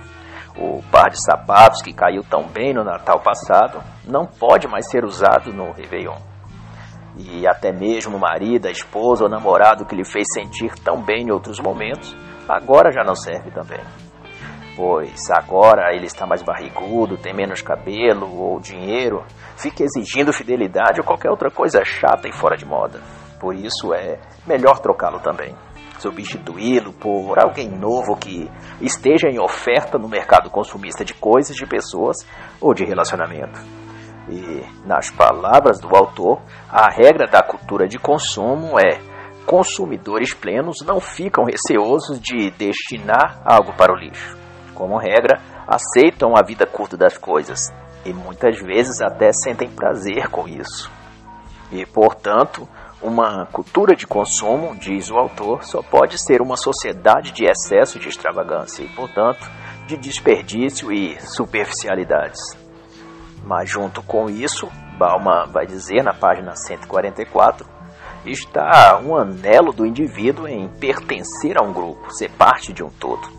o 0.58 0.82
par 0.90 1.10
de 1.10 1.22
sapatos 1.22 1.82
que 1.82 1.94
caiu 1.94 2.24
tão 2.24 2.48
bem 2.48 2.74
no 2.74 2.84
Natal 2.84 3.20
passado 3.20 3.82
não 4.08 4.26
pode 4.26 4.68
mais 4.68 4.90
ser 4.90 5.04
usado 5.04 5.52
no 5.52 5.72
Réveillon. 5.72 6.18
E 7.18 7.48
até 7.48 7.72
mesmo 7.72 8.18
o 8.18 8.20
marido, 8.20 8.68
a 8.68 8.72
esposa 8.72 9.24
ou 9.24 9.30
namorado 9.30 9.86
que 9.86 9.96
lhe 9.96 10.06
fez 10.06 10.26
sentir 10.34 10.74
tão 10.80 11.02
bem 11.02 11.24
em 11.24 11.32
outros 11.32 11.60
momentos, 11.60 12.16
agora 12.48 12.92
já 12.92 13.04
não 13.04 13.16
serve 13.16 13.52
também. 13.52 13.80
Pois 14.76 15.30
agora 15.32 15.94
ele 15.96 16.06
está 16.06 16.26
mais 16.26 16.42
barrigudo, 16.42 17.18
tem 17.18 17.34
menos 17.34 17.62
cabelo 17.62 18.38
ou 18.38 18.60
dinheiro, 18.60 19.24
fica 19.58 19.84
exigindo 19.84 20.34
fidelidade 20.34 21.00
ou 21.00 21.06
qualquer 21.06 21.30
outra 21.32 21.50
coisa 21.50 21.84
chata 21.86 22.28
e 22.28 22.34
fora 22.34 22.58
de 22.58 22.66
moda. 22.66 23.00
Por 23.40 23.56
isso 23.56 23.94
é 23.94 24.20
melhor 24.46 24.80
trocá-lo 24.80 25.20
também 25.20 25.56
substituí-lo 26.06 26.94
por 26.94 27.40
alguém 27.40 27.68
novo 27.70 28.16
que 28.16 28.50
esteja 28.80 29.28
em 29.28 29.40
oferta 29.40 29.98
no 29.98 30.08
mercado 30.08 30.52
consumista 30.52 31.04
de 31.04 31.14
coisas, 31.16 31.56
de 31.56 31.66
pessoas 31.66 32.18
ou 32.62 32.74
de 32.74 32.86
relacionamento. 32.86 33.60
E, 34.30 34.64
nas 34.86 35.10
palavras 35.10 35.80
do 35.80 35.96
autor, 35.96 36.42
a 36.70 36.90
regra 36.90 37.28
da 37.28 37.42
cultura 37.42 37.88
de 37.88 37.98
consumo 37.98 38.80
é: 38.80 39.00
consumidores 39.46 40.34
plenos 40.34 40.78
não 40.86 41.00
ficam 41.00 41.46
receosos 41.46 42.20
de 42.20 42.52
destinar 42.52 43.42
algo 43.44 43.74
para 43.76 43.94
o 43.94 43.98
lixo. 43.98 44.38
Como 44.74 44.98
regra, 44.98 45.42
aceitam 45.68 46.36
a 46.36 46.44
vida 46.44 46.68
curta 46.68 46.96
das 46.96 47.18
coisas 47.18 47.74
e 48.06 48.14
muitas 48.14 48.60
vezes 48.60 49.02
até 49.02 49.32
sentem 49.32 49.70
prazer 49.70 50.28
com 50.30 50.48
isso. 50.48 50.92
E, 51.72 51.86
portanto, 51.86 52.68
uma 53.06 53.46
cultura 53.46 53.96
de 53.96 54.08
consumo, 54.08 54.76
diz 54.76 55.12
o 55.12 55.18
autor, 55.18 55.64
só 55.64 55.82
pode 55.82 56.18
ser 56.18 56.42
uma 56.42 56.58
sociedade 56.58 57.32
de 57.32 57.46
excesso 57.46 58.00
de 58.00 58.10
extravagância 58.10 58.84
e, 58.84 58.90
portanto, 58.90 59.50
de 59.88 59.96
desperdício 59.96 60.92
e 60.92 61.20
superficialidades. 61.22 62.42
Mas, 63.44 63.70
junto 63.70 64.02
com 64.02 64.28
isso, 64.28 64.68
Bauman 64.98 65.46
vai 65.52 65.68
dizer 65.68 66.04
na 66.04 66.14
página 66.14 66.56
144, 66.56 67.68
está 68.26 69.00
um 69.04 69.16
anelo 69.16 69.72
do 69.72 69.86
indivíduo 69.86 70.48
em 70.48 70.68
pertencer 70.68 71.60
a 71.60 71.64
um 71.64 71.72
grupo, 71.72 72.12
ser 72.12 72.32
parte 72.32 72.74
de 72.74 72.84
um 72.84 72.90
todo. 72.90 73.30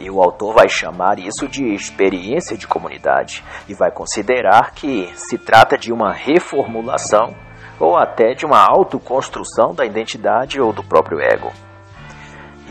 E 0.00 0.10
o 0.10 0.20
autor 0.20 0.54
vai 0.54 0.68
chamar 0.68 1.20
isso 1.20 1.46
de 1.46 1.72
experiência 1.72 2.56
de 2.56 2.66
comunidade 2.66 3.44
e 3.68 3.74
vai 3.74 3.92
considerar 3.92 4.72
que 4.74 5.08
se 5.14 5.38
trata 5.38 5.78
de 5.78 5.92
uma 5.92 6.12
reformulação 6.12 7.43
ou 7.78 7.96
até 7.96 8.34
de 8.34 8.46
uma 8.46 8.64
autoconstrução 8.64 9.74
da 9.74 9.84
identidade 9.84 10.60
ou 10.60 10.72
do 10.72 10.82
próprio 10.82 11.20
ego. 11.20 11.52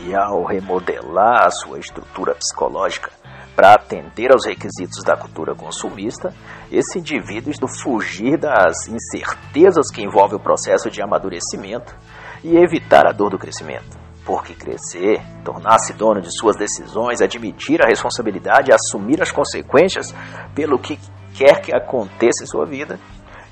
E 0.06 0.14
ao 0.14 0.44
remodelar 0.44 1.46
a 1.46 1.50
sua 1.50 1.78
estrutura 1.78 2.34
psicológica 2.34 3.10
para 3.54 3.74
atender 3.74 4.32
aos 4.32 4.44
requisitos 4.44 5.02
da 5.04 5.16
cultura 5.16 5.54
consumista, 5.54 6.34
esse 6.70 6.98
indivíduo 6.98 7.50
está 7.50 7.66
fugir 7.68 8.36
das 8.36 8.88
incertezas 8.88 9.90
que 9.92 10.02
envolve 10.02 10.34
o 10.34 10.40
processo 10.40 10.90
de 10.90 11.00
amadurecimento 11.00 11.94
e 12.42 12.56
evitar 12.56 13.06
a 13.06 13.12
dor 13.12 13.30
do 13.30 13.38
crescimento. 13.38 13.96
Porque 14.26 14.54
crescer, 14.54 15.20
tornar-se 15.44 15.92
dono 15.92 16.20
de 16.20 16.36
suas 16.36 16.56
decisões, 16.56 17.20
admitir 17.20 17.80
a 17.82 17.86
responsabilidade, 17.86 18.72
assumir 18.72 19.22
as 19.22 19.30
consequências 19.30 20.14
pelo 20.54 20.78
que 20.78 20.98
quer 21.34 21.60
que 21.60 21.74
aconteça 21.74 22.42
em 22.42 22.46
sua 22.46 22.64
vida, 22.64 22.98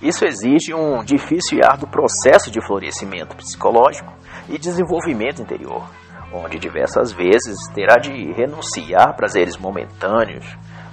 isso 0.03 0.25
exige 0.25 0.75
um 0.75 1.05
difícil 1.05 1.59
e 1.59 1.65
árduo 1.65 1.89
processo 1.89 2.51
de 2.51 2.61
florescimento 2.61 3.37
psicológico 3.37 4.13
e 4.49 4.59
desenvolvimento 4.59 5.41
interior, 5.41 5.89
onde 6.35 6.59
diversas 6.59 7.13
vezes 7.13 7.57
terá 7.73 7.99
de 7.99 8.33
renunciar 8.33 9.11
a 9.11 9.13
prazeres 9.13 9.57
momentâneos, 9.57 10.45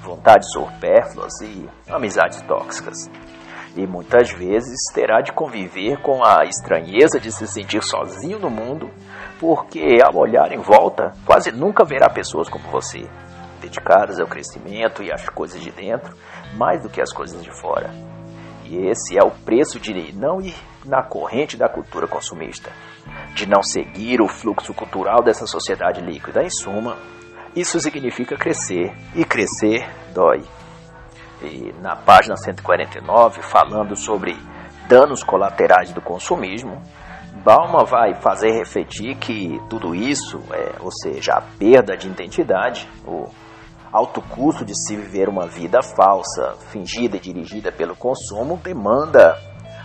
vontades 0.03 0.51
supérfluas 0.51 1.34
e 1.41 1.68
amizades 1.89 2.39
tóxicas. 2.43 3.10
E 3.76 3.88
muitas 3.88 4.32
vezes 4.32 4.78
terá 4.93 5.22
de 5.22 5.32
conviver 5.32 5.99
com 6.03 6.24
a 6.24 6.43
estranheza 6.45 7.20
de 7.20 7.32
se 7.32 7.47
sentir 7.47 7.82
sozinho 7.82 8.38
no 8.38 8.51
mundo, 8.51 8.91
porque 9.39 9.97
ao 10.05 10.18
olhar 10.18 10.51
em 10.51 10.62
volta 10.62 11.14
quase 11.26 11.51
nunca 11.51 11.84
verá 11.84 12.12
pessoas 12.12 12.47
como 12.47 12.70
você, 12.70 13.10
dedicadas 13.60 14.20
ao 14.20 14.28
crescimento 14.28 15.01
e 15.01 15.12
às 15.12 15.28
coisas 15.30 15.60
de 15.60 15.72
dentro 15.72 16.16
mais 16.55 16.84
do 16.84 16.89
que 16.89 17.01
as 17.01 17.12
coisas 17.12 17.43
de 17.43 17.51
fora. 17.60 18.18
E 18.70 18.88
esse 18.88 19.17
é 19.17 19.24
o 19.24 19.32
preço 19.32 19.80
de 19.80 20.13
não 20.13 20.39
ir 20.39 20.55
na 20.86 21.01
corrente 21.01 21.57
da 21.57 21.67
cultura 21.67 22.07
consumista, 22.07 22.72
de 23.34 23.47
não 23.47 23.63
seguir 23.63 24.22
o 24.22 24.28
fluxo 24.28 24.74
cultural 24.76 25.24
dessa 25.24 25.47
sociedade 25.47 26.01
líquida. 26.01 26.43
Em 26.43 26.49
suma, 26.51 26.95
isso 27.55 27.80
significa 27.80 28.38
crescer, 28.38 28.93
e 29.15 29.26
crescer 29.26 29.89
dói. 30.13 30.43
E 31.41 31.74
na 31.82 31.95
página 31.95 32.38
149, 32.38 33.41
falando 33.41 33.95
sobre 33.95 34.38
danos 34.88 35.24
colaterais 35.24 35.91
do 35.91 36.01
consumismo, 36.01 36.80
Balma 37.43 37.86
vai 37.86 38.13
fazer 38.22 38.51
refletir 38.51 39.15
que 39.15 39.59
tudo 39.70 39.95
isso, 39.95 40.39
é, 40.51 40.76
ou 40.80 40.91
seja, 40.91 41.34
a 41.34 41.41
perda 41.41 41.95
de 41.95 42.07
identidade, 42.07 42.88
o 43.05 43.30
alto 43.92 44.22
custo 44.22 44.64
de 44.64 44.76
se 44.76 44.96
viver 44.96 45.28
uma 45.28 45.48
vida 45.48 45.82
falsa, 45.82 46.56
fingida 46.72 47.18
e 47.18 47.20
dirigida 47.20 47.72
pelo 47.72 47.96
consumo, 47.96 48.58
demanda 48.58 49.38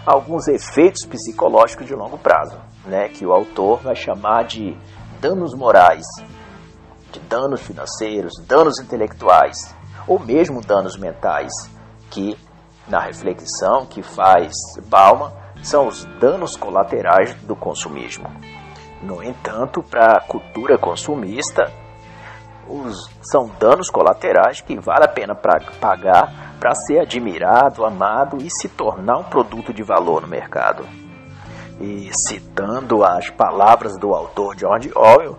alguns 0.07 0.47
efeitos 0.49 1.07
psicológicos 1.07 1.87
de 1.87 1.95
longo 1.95 2.19
prazo, 2.19 2.59
né, 2.85 3.09
que 3.09 3.25
o 3.25 3.33
autor 3.33 3.81
vai 3.81 3.97
chamar 3.97 4.45
de 4.45 4.77
danos 5.21 5.55
morais, 5.55 6.05
de 7.11 7.21
danos 7.21 7.63
financeiros, 7.63 8.33
danos 8.47 8.79
intelectuais 8.79 9.75
ou 10.07 10.19
mesmo 10.19 10.61
danos 10.61 10.99
mentais, 10.99 11.53
que 12.11 12.37
na 12.87 13.01
reflexão 13.01 13.87
que 13.87 14.03
faz 14.03 14.53
Bauman 14.87 15.33
são 15.63 15.87
os 15.89 16.05
danos 16.21 16.57
colaterais 16.57 17.35
do 17.43 17.57
consumismo. 17.57 18.29
No 19.03 19.23
entanto, 19.23 19.83
para 19.83 20.19
a 20.19 20.21
cultura 20.21 20.77
consumista, 20.77 21.73
os, 22.69 23.09
são 23.23 23.51
danos 23.59 23.91
colaterais 23.91 24.61
que 24.61 24.79
vale 24.79 25.05
a 25.05 25.09
pena 25.09 25.35
pra, 25.35 25.61
pagar 25.81 26.57
para 26.59 26.75
ser 26.75 27.01
admirado, 27.01 27.85
amado 27.85 28.39
e 28.39 28.49
se 28.51 28.69
tornar 28.69 29.19
um 29.19 29.25
produto 29.25 29.73
de 29.73 29.83
valor 29.83 30.23
no 30.23 30.29
mercado. 30.29 30.87
E 31.81 32.11
citando 32.29 33.05
as 33.05 33.29
palavras 33.31 33.99
do 33.99 34.15
autor 34.15 34.57
George 34.57 34.91
Orwell, 34.95 35.37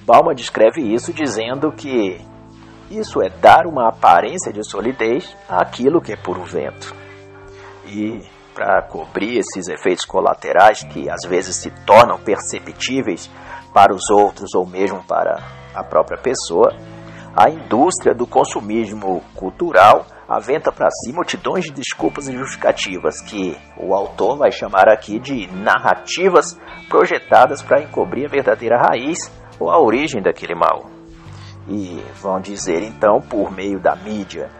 Balma 0.00 0.34
descreve 0.34 0.80
isso 0.80 1.12
dizendo 1.12 1.70
que 1.72 2.20
isso 2.90 3.22
é 3.22 3.28
dar 3.28 3.66
uma 3.66 3.88
aparência 3.88 4.52
de 4.52 4.64
solidez 4.68 5.36
àquilo 5.48 6.00
que 6.00 6.12
é 6.12 6.16
puro 6.16 6.42
vento. 6.44 6.94
E 7.86 8.22
para 8.54 8.82
cobrir 8.82 9.38
esses 9.38 9.68
efeitos 9.68 10.04
colaterais 10.04 10.82
que 10.84 11.08
às 11.08 11.28
vezes 11.28 11.56
se 11.56 11.70
tornam 11.84 12.18
perceptíveis 12.18 13.30
para 13.72 13.94
os 13.94 14.10
outros 14.10 14.54
ou 14.54 14.66
mesmo 14.66 15.02
para 15.04 15.42
a 15.74 15.82
própria 15.82 16.18
pessoa, 16.18 16.72
a 17.34 17.48
indústria 17.48 18.14
do 18.14 18.26
consumismo 18.26 19.22
cultural 19.34 20.04
aventa 20.28 20.70
para 20.70 20.90
si 20.90 21.12
multidões 21.12 21.64
de 21.64 21.72
desculpas 21.72 22.28
e 22.28 22.32
justificativas 22.32 23.20
que 23.22 23.56
o 23.78 23.94
autor 23.94 24.36
vai 24.36 24.52
chamar 24.52 24.88
aqui 24.88 25.18
de 25.18 25.46
narrativas 25.52 26.58
projetadas 26.88 27.62
para 27.62 27.82
encobrir 27.82 28.26
a 28.26 28.30
verdadeira 28.30 28.76
raiz 28.78 29.30
ou 29.58 29.70
a 29.70 29.80
origem 29.80 30.22
daquele 30.22 30.54
mal. 30.54 30.90
E 31.68 32.02
vão 32.20 32.40
dizer 32.40 32.82
então, 32.82 33.20
por 33.20 33.50
meio 33.50 33.80
da 33.80 33.94
mídia 33.94 34.50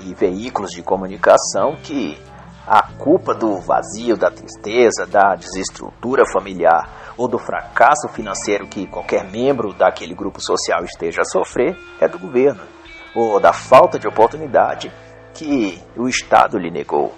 e 0.00 0.14
veículos 0.14 0.72
de 0.72 0.82
comunicação, 0.82 1.76
que 1.82 2.18
a 2.66 2.82
culpa 2.96 3.34
do 3.34 3.58
vazio, 3.60 4.16
da 4.16 4.30
tristeza, 4.30 5.06
da 5.06 5.34
desestrutura 5.34 6.22
familiar 6.32 7.14
ou 7.16 7.28
do 7.28 7.38
fracasso 7.38 8.08
financeiro 8.08 8.66
que 8.66 8.86
qualquer 8.86 9.30
membro 9.30 9.72
daquele 9.72 10.14
grupo 10.14 10.40
social 10.40 10.84
esteja 10.84 11.22
a 11.22 11.24
sofrer 11.24 11.76
é 12.00 12.08
do 12.08 12.18
governo, 12.18 12.62
ou 13.14 13.40
da 13.40 13.52
falta 13.52 13.98
de 13.98 14.06
oportunidade 14.06 14.92
que 15.34 15.82
o 15.96 16.08
Estado 16.08 16.58
lhe 16.58 16.70
negou, 16.70 17.14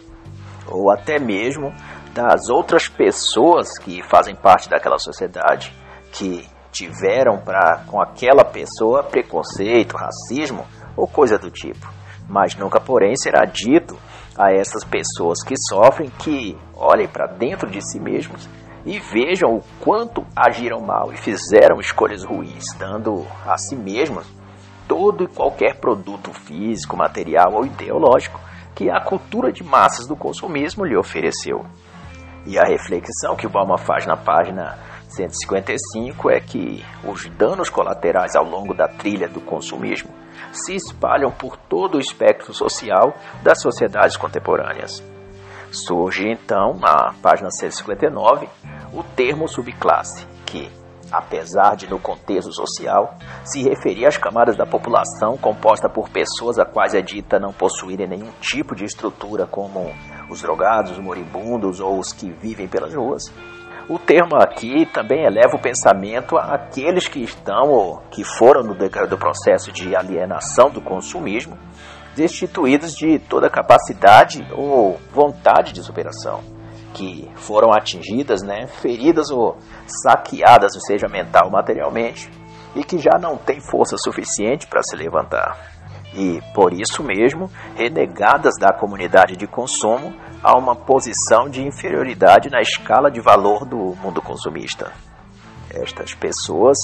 ou 0.67 0.91
até 0.91 1.19
mesmo 1.19 1.73
das 2.13 2.49
outras 2.49 2.89
pessoas 2.89 3.79
que 3.79 4.03
fazem 4.09 4.35
parte 4.35 4.69
daquela 4.69 4.99
sociedade 4.99 5.73
que 6.13 6.49
tiveram 6.71 7.39
para 7.39 7.85
com 7.87 8.01
aquela 8.01 8.45
pessoa 8.45 9.03
preconceito, 9.03 9.97
racismo 9.97 10.65
ou 10.97 11.07
coisa 11.07 11.39
do 11.39 11.51
tipo. 11.51 11.87
Mas 12.29 12.57
nunca, 12.57 12.81
porém, 12.81 13.15
será 13.17 13.45
dito 13.45 13.97
a 14.37 14.53
essas 14.53 14.85
pessoas 14.85 15.43
que 15.43 15.55
sofrem 15.57 16.11
que 16.19 16.57
olhem 16.75 17.09
para 17.09 17.27
dentro 17.27 17.71
de 17.71 17.81
si 17.81 18.01
mesmos 18.01 18.49
e 18.85 18.99
vejam 18.99 19.55
o 19.55 19.65
quanto 19.81 20.25
agiram 20.37 20.81
mal 20.81 21.13
e 21.13 21.17
fizeram 21.17 21.81
escolhas 21.81 22.25
ruins, 22.25 22.65
dando 22.79 23.27
a 23.47 23.57
si 23.57 23.75
mesmos 23.75 24.27
todo 24.87 25.25
e 25.25 25.29
qualquer 25.29 25.77
produto 25.77 26.33
físico, 26.33 26.97
material 26.97 27.55
ou 27.55 27.65
ideológico 27.65 28.39
que 28.75 28.91
a 28.91 29.01
cultura 29.01 29.53
de 29.53 29.63
massas 29.63 30.07
do 30.07 30.17
consumismo 30.17 30.85
lhe 30.85 30.97
ofereceu. 30.97 31.65
E 32.45 32.59
a 32.59 32.65
reflexão 32.65 33.37
que 33.37 33.47
o 33.47 33.51
Bauman 33.51 33.79
faz 33.79 34.05
na 34.05 34.17
página 34.17 34.79
155 35.09 36.31
é 36.31 36.41
que 36.41 36.85
os 37.05 37.27
danos 37.31 37.71
colaterais 37.71 38.35
ao 38.37 38.45
longo 38.45 38.75
da 38.75 38.89
trilha 38.89 39.29
do 39.29 39.41
consumismo 39.41 40.11
se 40.53 40.75
espalham 40.75 41.31
por 41.31 41.57
todo 41.57 41.97
o 41.97 42.01
espectro 42.01 42.53
social 42.53 43.15
das 43.43 43.61
sociedades 43.61 44.17
contemporâneas. 44.17 45.03
Surge 45.71 46.29
então, 46.29 46.75
na 46.75 47.13
página 47.21 47.51
159, 47.51 48.49
o 48.93 49.03
termo 49.03 49.49
subclasse, 49.49 50.25
que, 50.47 50.71
apesar 51.11 51.75
de 51.75 51.91
no 51.91 51.99
contexto 51.99 52.53
social 52.53 53.17
se 53.45 53.63
referir 53.63 54.07
às 54.07 54.17
camadas 54.17 54.57
da 54.57 54.65
população 54.65 55.37
composta 55.37 55.89
por 55.89 56.09
pessoas 56.09 56.59
a 56.59 56.65
quais 56.65 56.95
é 56.95 57.03
dita 57.03 57.41
não 57.41 57.53
possuírem 57.53 58.07
nenhum 58.07 58.31
tipo 58.41 58.75
de 58.75 58.85
estrutura, 58.85 59.47
como 59.47 59.93
os 60.31 60.41
drogados, 60.41 60.93
os 60.93 60.99
moribundos 60.99 61.81
ou 61.81 61.99
os 61.99 62.13
que 62.13 62.31
vivem 62.31 62.69
pelas 62.69 62.95
ruas, 62.95 63.25
o 63.89 63.99
termo 63.99 64.37
aqui 64.37 64.87
também 64.87 65.25
eleva 65.25 65.57
o 65.57 65.61
pensamento 65.61 66.37
àqueles 66.39 67.07
que 67.07 67.21
estão 67.23 67.71
ou 67.71 68.03
que 68.11 68.25
foram 68.25 68.63
no 68.63 68.75
do 68.75 69.19
processo 69.19 69.71
de 69.71 69.95
alienação 69.95 70.71
do 70.71 70.81
consumismo, 70.81 71.59
destituídos 72.17 72.95
de 72.95 73.19
toda 73.19 73.51
capacidade 73.51 74.47
ou 74.53 74.99
vontade 75.13 75.73
de 75.73 75.83
superação, 75.83 76.41
que 76.95 77.31
foram 77.35 77.73
atingidas, 77.73 78.43
né, 78.43 78.67
feridas 78.67 79.31
ou 79.31 79.57
saqueadas, 79.87 80.73
seja 80.87 81.07
mental 81.09 81.47
ou 81.47 81.53
materialmente, 81.53 82.31
e 82.75 82.83
que 82.83 82.99
já 82.99 83.19
não 83.21 83.37
têm 83.37 83.61
força 83.61 83.97
suficiente 83.99 84.67
para 84.67 84.83
se 84.83 84.97
levantar. 84.97 85.75
E, 86.15 86.41
por 86.55 86.73
isso 86.73 87.03
mesmo, 87.03 87.51
renegadas 87.75 88.55
da 88.59 88.73
comunidade 88.73 89.37
de 89.37 89.47
consumo, 89.47 90.15
a 90.45 90.59
uma 90.59 90.77
posição 90.77 91.49
de 91.49 91.67
inferioridade 91.67 92.51
na 92.51 92.61
escala 92.61 93.11
de 93.11 93.19
valor 93.19 93.65
do 93.65 93.97
mundo 93.97 94.21
consumista. 94.21 94.93
Estas 95.71 96.13
pessoas 96.13 96.77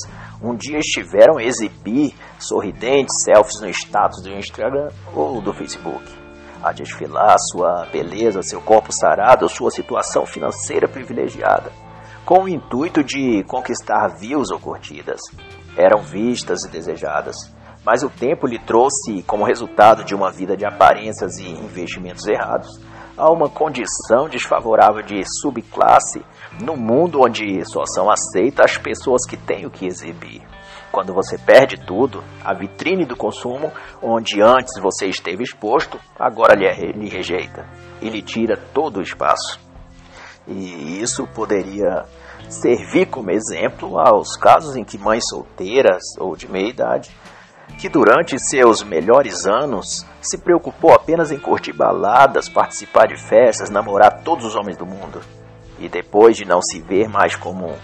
um 0.42 0.56
dia 0.56 0.78
estiveram 0.78 1.36
a 1.36 1.44
exibir 1.44 2.14
sorridentes 2.38 3.22
selfies 3.22 3.60
no 3.60 3.68
status 3.68 4.22
do 4.22 4.30
Instagram 4.30 4.88
ou 5.14 5.42
do 5.42 5.52
Facebook, 5.52 6.02
a 6.62 6.72
desfilar 6.72 7.36
sua 7.52 7.86
beleza, 7.92 8.40
seu 8.42 8.62
corpo 8.62 8.90
sarado, 8.94 9.46
sua 9.46 9.70
situação 9.70 10.24
financeira 10.24 10.88
privilegiada, 10.88 11.70
com 12.24 12.44
o 12.44 12.48
intuito 12.48 13.04
de 13.04 13.44
conquistar 13.44 14.08
views 14.18 14.50
ou 14.50 14.58
curtidas. 14.58 15.20
Eram 15.76 16.00
vistas 16.00 16.64
e 16.64 16.70
desejadas, 16.70 17.36
mas 17.84 18.02
o 18.02 18.08
tempo 18.08 18.46
lhe 18.46 18.58
trouxe, 18.58 19.22
como 19.26 19.44
resultado 19.44 20.02
de 20.02 20.14
uma 20.14 20.32
vida 20.32 20.56
de 20.56 20.64
aparências 20.64 21.36
e 21.36 21.46
investimentos 21.46 22.26
errados, 22.26 22.80
a 23.16 23.30
uma 23.30 23.48
condição 23.48 24.28
desfavorável 24.28 25.02
de 25.02 25.22
subclasse 25.40 26.22
no 26.60 26.76
mundo 26.76 27.20
onde 27.20 27.64
só 27.64 27.84
são 27.84 28.10
aceitas 28.10 28.72
as 28.72 28.78
pessoas 28.78 29.26
que 29.26 29.36
têm 29.36 29.66
o 29.66 29.70
que 29.70 29.86
exibir. 29.86 30.42
Quando 30.90 31.14
você 31.14 31.38
perde 31.38 31.76
tudo, 31.76 32.22
a 32.44 32.52
vitrine 32.52 33.04
do 33.04 33.16
consumo, 33.16 33.70
onde 34.02 34.42
antes 34.42 34.80
você 34.82 35.06
esteve 35.06 35.44
exposto, 35.44 36.00
agora 36.18 36.54
lhe, 36.54 37.08
rejeita 37.08 37.64
e 38.02 38.08
lhe 38.08 38.20
tira 38.20 38.56
todo 38.56 38.98
o 38.98 39.02
espaço. 39.02 39.60
E 40.48 41.00
isso 41.00 41.28
poderia 41.28 42.04
servir 42.48 43.06
como 43.06 43.30
exemplo 43.30 44.00
aos 44.00 44.36
casos 44.36 44.74
em 44.74 44.82
que 44.82 44.98
mães 44.98 45.22
solteiras 45.28 46.02
ou 46.18 46.34
de 46.34 46.50
meia 46.50 46.68
idade, 46.68 47.10
que 47.80 47.88
durante 47.88 48.38
seus 48.38 48.82
melhores 48.82 49.46
anos 49.46 50.06
se 50.20 50.36
preocupou 50.36 50.92
apenas 50.92 51.32
em 51.32 51.38
curtir 51.38 51.72
baladas, 51.72 52.46
participar 52.46 53.06
de 53.08 53.16
festas, 53.16 53.70
namorar 53.70 54.20
todos 54.22 54.44
os 54.44 54.54
homens 54.54 54.76
do 54.76 54.84
mundo, 54.84 55.22
e 55.78 55.88
depois 55.88 56.36
de 56.36 56.44
não 56.44 56.60
se 56.60 56.78
ver 56.78 57.08
mais 57.08 57.34
como 57.34 57.74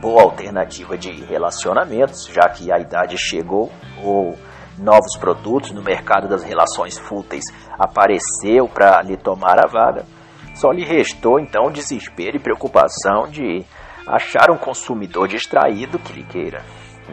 boa 0.00 0.22
alternativa 0.22 0.96
de 0.96 1.12
relacionamentos, 1.22 2.26
já 2.32 2.48
que 2.48 2.72
a 2.72 2.78
idade 2.78 3.18
chegou 3.18 3.70
ou 4.02 4.38
novos 4.78 5.18
produtos 5.18 5.70
no 5.70 5.82
mercado 5.82 6.28
das 6.28 6.42
relações 6.42 6.98
fúteis 6.98 7.44
apareceu 7.78 8.66
para 8.66 9.02
lhe 9.02 9.18
tomar 9.18 9.62
a 9.62 9.68
vaga, 9.68 10.06
só 10.54 10.70
lhe 10.70 10.82
restou 10.82 11.38
então 11.38 11.70
desespero 11.70 12.38
e 12.38 12.42
preocupação 12.42 13.28
de 13.28 13.62
achar 14.06 14.50
um 14.50 14.56
consumidor 14.56 15.28
distraído 15.28 15.98
que 15.98 16.14
lhe 16.14 16.24
queira, 16.24 16.64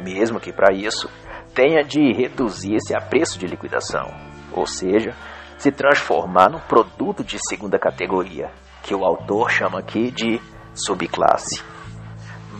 mesmo 0.01 0.39
que 0.39 0.53
para 0.53 0.73
isso 0.73 1.09
tenha 1.53 1.83
de 1.83 2.11
reduzir-se 2.11 2.95
a 2.95 3.01
preço 3.01 3.37
de 3.37 3.45
liquidação, 3.45 4.11
ou 4.51 4.65
seja, 4.65 5.13
se 5.57 5.71
transformar 5.71 6.49
num 6.49 6.59
produto 6.59 7.23
de 7.23 7.37
segunda 7.47 7.77
categoria, 7.77 8.51
que 8.81 8.93
o 8.93 9.05
autor 9.05 9.49
chama 9.49 9.79
aqui 9.79 10.11
de 10.11 10.41
subclasse. 10.73 11.63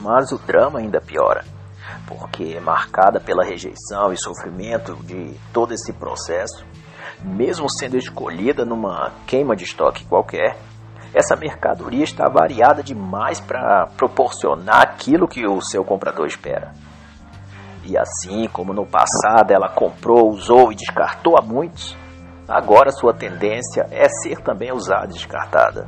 Mas 0.02 0.32
o 0.32 0.38
drama 0.38 0.80
ainda 0.80 1.02
piora, 1.02 1.44
porque 2.08 2.60
marcada 2.60 3.20
pela 3.20 3.44
rejeição 3.44 4.14
e 4.14 4.18
sofrimento 4.18 4.96
de 5.04 5.34
todo 5.52 5.74
esse 5.74 5.92
processo, 5.94 6.66
mesmo 7.24 7.70
sendo 7.70 7.98
escolhida 7.98 8.64
numa 8.64 9.12
queima 9.26 9.56
de 9.56 9.64
estoque 9.64 10.06
qualquer, 10.06 10.58
essa 11.14 11.36
mercadoria 11.36 12.04
está 12.04 12.28
variada 12.28 12.82
demais 12.82 13.40
para 13.40 13.88
proporcionar 13.98 14.82
aquilo 14.82 15.28
que 15.28 15.46
o 15.46 15.62
seu 15.62 15.84
comprador 15.84 16.26
espera. 16.28 16.74
E 17.86 17.98
assim 17.98 18.48
como 18.48 18.74
no 18.74 18.86
passado 18.86 19.52
ela 19.52 19.68
comprou, 19.68 20.30
usou 20.30 20.72
e 20.72 20.76
descartou 20.76 21.38
a 21.38 21.42
muitos, 21.42 21.98
agora 22.48 22.92
sua 22.92 23.14
tendência 23.14 23.86
é 23.92 24.08
ser 24.08 24.40
também 24.42 24.72
usada 24.72 25.08
e 25.08 25.14
descartada. 25.14 25.88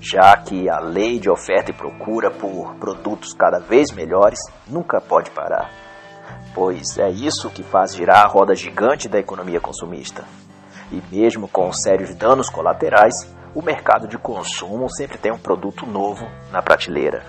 Já 0.00 0.36
que 0.36 0.68
a 0.68 0.78
lei 0.78 1.18
de 1.18 1.30
oferta 1.30 1.70
e 1.70 1.74
procura 1.74 2.30
por 2.30 2.74
produtos 2.74 3.32
cada 3.32 3.58
vez 3.58 3.90
melhores 3.90 4.38
nunca 4.66 5.00
pode 5.00 5.30
parar, 5.30 5.70
pois 6.54 6.98
é 6.98 7.08
isso 7.08 7.50
que 7.50 7.62
faz 7.62 7.96
girar 7.96 8.24
a 8.24 8.28
roda 8.28 8.54
gigante 8.54 9.08
da 9.08 9.18
economia 9.18 9.60
consumista. 9.60 10.24
E 10.92 11.02
mesmo 11.10 11.48
com 11.48 11.72
sérios 11.72 12.14
danos 12.14 12.48
colaterais, 12.48 13.14
o 13.54 13.62
mercado 13.62 14.06
de 14.06 14.16
consumo 14.16 14.88
sempre 14.88 15.18
tem 15.18 15.32
um 15.32 15.38
produto 15.38 15.84
novo 15.84 16.26
na 16.52 16.62
prateleira. 16.62 17.24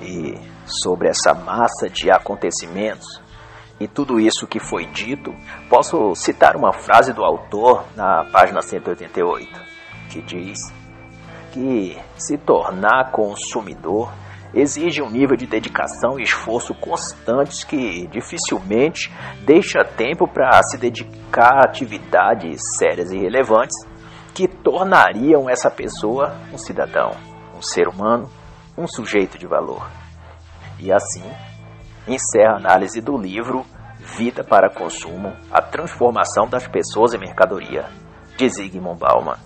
E 0.00 0.38
sobre 0.66 1.08
essa 1.08 1.34
massa 1.34 1.88
de 1.88 2.10
acontecimentos 2.10 3.22
e 3.82 3.88
tudo 3.88 4.20
isso 4.20 4.46
que 4.46 4.60
foi 4.60 4.86
dito, 4.86 5.34
posso 5.68 6.14
citar 6.14 6.54
uma 6.54 6.72
frase 6.72 7.12
do 7.12 7.24
autor 7.24 7.84
na 7.96 8.24
página 8.30 8.62
188, 8.62 9.60
que 10.08 10.22
diz 10.22 10.72
que 11.50 11.98
se 12.16 12.38
tornar 12.38 13.10
consumidor 13.10 14.12
exige 14.54 15.02
um 15.02 15.10
nível 15.10 15.36
de 15.36 15.46
dedicação 15.46 16.16
e 16.18 16.22
esforço 16.22 16.74
constantes 16.74 17.64
que 17.64 18.06
dificilmente 18.06 19.10
deixa 19.44 19.84
tempo 19.84 20.28
para 20.28 20.62
se 20.62 20.78
dedicar 20.78 21.58
a 21.58 21.64
atividades 21.64 22.60
sérias 22.78 23.10
e 23.10 23.18
relevantes 23.18 23.76
que 24.32 24.46
tornariam 24.46 25.50
essa 25.50 25.70
pessoa 25.70 26.36
um 26.52 26.58
cidadão, 26.58 27.16
um 27.56 27.62
ser 27.62 27.88
humano, 27.88 28.30
um 28.78 28.86
sujeito 28.86 29.36
de 29.36 29.46
valor. 29.46 30.01
E 30.82 30.92
assim, 30.92 31.22
encerra 32.08 32.54
a 32.54 32.56
análise 32.56 33.00
do 33.00 33.16
livro 33.16 33.64
Vida 34.18 34.42
para 34.42 34.68
Consumo: 34.68 35.32
A 35.48 35.62
Transformação 35.62 36.48
das 36.48 36.66
Pessoas 36.66 37.14
em 37.14 37.20
Mercadoria, 37.20 37.84
de 38.36 38.48
Zygmunt 38.48 38.98
Bauman. 38.98 39.36